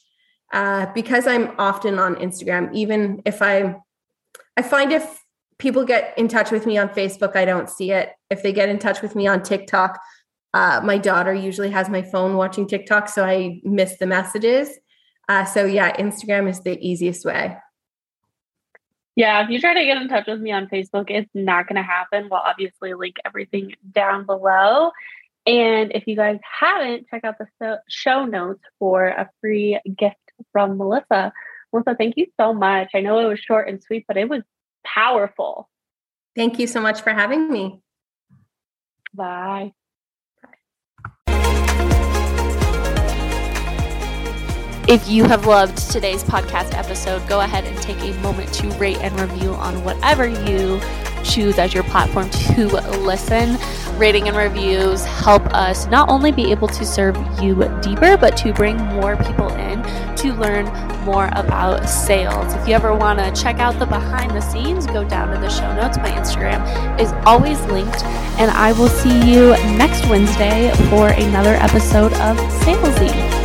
Uh, 0.52 0.86
because 0.92 1.26
I'm 1.26 1.54
often 1.58 1.98
on 1.98 2.16
Instagram, 2.16 2.72
even 2.74 3.22
if 3.24 3.42
I 3.42 3.76
I 4.56 4.62
find 4.62 4.92
if 4.92 5.24
people 5.58 5.84
get 5.84 6.16
in 6.16 6.28
touch 6.28 6.50
with 6.50 6.66
me 6.66 6.78
on 6.78 6.88
Facebook, 6.88 7.36
I 7.36 7.44
don't 7.44 7.68
see 7.68 7.92
it. 7.92 8.10
If 8.30 8.42
they 8.42 8.52
get 8.52 8.68
in 8.68 8.78
touch 8.78 9.02
with 9.02 9.14
me 9.14 9.26
on 9.26 9.42
TikTok, 9.42 9.98
uh, 10.54 10.80
my 10.82 10.98
daughter 10.98 11.34
usually 11.34 11.70
has 11.70 11.88
my 11.88 12.02
phone 12.02 12.36
watching 12.36 12.66
TikTok, 12.66 13.08
so 13.08 13.24
I 13.24 13.60
miss 13.62 13.98
the 13.98 14.06
messages. 14.06 14.70
Uh, 15.28 15.44
so 15.44 15.64
yeah, 15.64 15.94
Instagram 15.96 16.48
is 16.48 16.60
the 16.60 16.78
easiest 16.80 17.24
way. 17.24 17.56
Yeah, 19.16 19.42
if 19.42 19.50
you 19.50 19.58
try 19.58 19.74
to 19.74 19.84
get 19.84 19.96
in 19.96 20.08
touch 20.08 20.26
with 20.26 20.40
me 20.40 20.52
on 20.52 20.66
Facebook, 20.66 21.10
it's 21.10 21.30
not 21.34 21.66
going 21.66 21.76
to 21.76 21.82
happen. 21.82 22.28
We'll 22.30 22.40
obviously 22.40 22.92
link 22.94 23.16
everything 23.24 23.74
down 23.92 24.26
below. 24.26 24.90
And 25.46 25.92
if 25.94 26.06
you 26.06 26.16
guys 26.16 26.38
haven't, 26.42 27.08
check 27.08 27.24
out 27.24 27.36
the 27.38 27.80
show 27.88 28.24
notes 28.24 28.60
for 28.78 29.06
a 29.06 29.30
free 29.40 29.80
gift 29.96 30.16
from 30.52 30.76
Melissa. 30.76 31.32
Melissa, 31.72 31.94
thank 31.96 32.16
you 32.16 32.26
so 32.38 32.52
much. 32.52 32.90
I 32.94 33.00
know 33.00 33.18
it 33.18 33.26
was 33.26 33.40
short 33.40 33.68
and 33.68 33.82
sweet, 33.82 34.04
but 34.08 34.16
it 34.16 34.28
was 34.28 34.42
powerful. 34.84 35.68
Thank 36.34 36.58
you 36.58 36.66
so 36.66 36.80
much 36.80 37.00
for 37.00 37.10
having 37.10 37.50
me. 37.50 37.80
Bye. 39.14 39.72
If 44.88 45.08
you 45.08 45.24
have 45.24 45.46
loved 45.46 45.78
today's 45.90 46.22
podcast 46.22 46.72
episode, 46.74 47.26
go 47.26 47.40
ahead 47.40 47.64
and 47.64 47.76
take 47.82 47.98
a 48.02 48.12
moment 48.20 48.52
to 48.54 48.68
rate 48.78 48.98
and 48.98 49.18
review 49.18 49.50
on 49.54 49.82
whatever 49.82 50.28
you 50.28 50.80
choose 51.24 51.58
as 51.58 51.74
your 51.74 51.82
platform 51.82 52.30
to 52.30 52.66
listen. 53.00 53.58
Rating 53.98 54.28
and 54.28 54.36
reviews 54.36 55.04
help 55.04 55.42
us 55.52 55.88
not 55.88 56.08
only 56.08 56.30
be 56.30 56.52
able 56.52 56.68
to 56.68 56.84
serve 56.84 57.16
you 57.42 57.54
deeper, 57.82 58.16
but 58.16 58.36
to 58.36 58.52
bring 58.52 58.76
more 58.76 59.16
people 59.16 59.48
in 59.54 59.82
to 60.16 60.32
learn 60.34 60.66
more 61.06 61.30
about 61.32 61.88
sales. 61.88 62.52
If 62.54 62.66
you 62.68 62.74
ever 62.74 62.94
want 62.94 63.20
to 63.20 63.30
check 63.40 63.60
out 63.60 63.78
the 63.78 63.86
behind 63.86 64.32
the 64.32 64.40
scenes, 64.40 64.86
go 64.86 65.08
down 65.08 65.32
to 65.32 65.40
the 65.40 65.48
show 65.48 65.72
notes. 65.74 65.96
My 65.98 66.10
Instagram 66.10 66.60
is 67.00 67.12
always 67.24 67.60
linked, 67.66 68.04
and 68.38 68.50
I 68.50 68.72
will 68.72 68.88
see 68.88 69.32
you 69.32 69.50
next 69.78 70.06
Wednesday 70.08 70.72
for 70.90 71.08
another 71.08 71.54
episode 71.54 72.12
of 72.14 72.36
Salesy. 72.60 73.35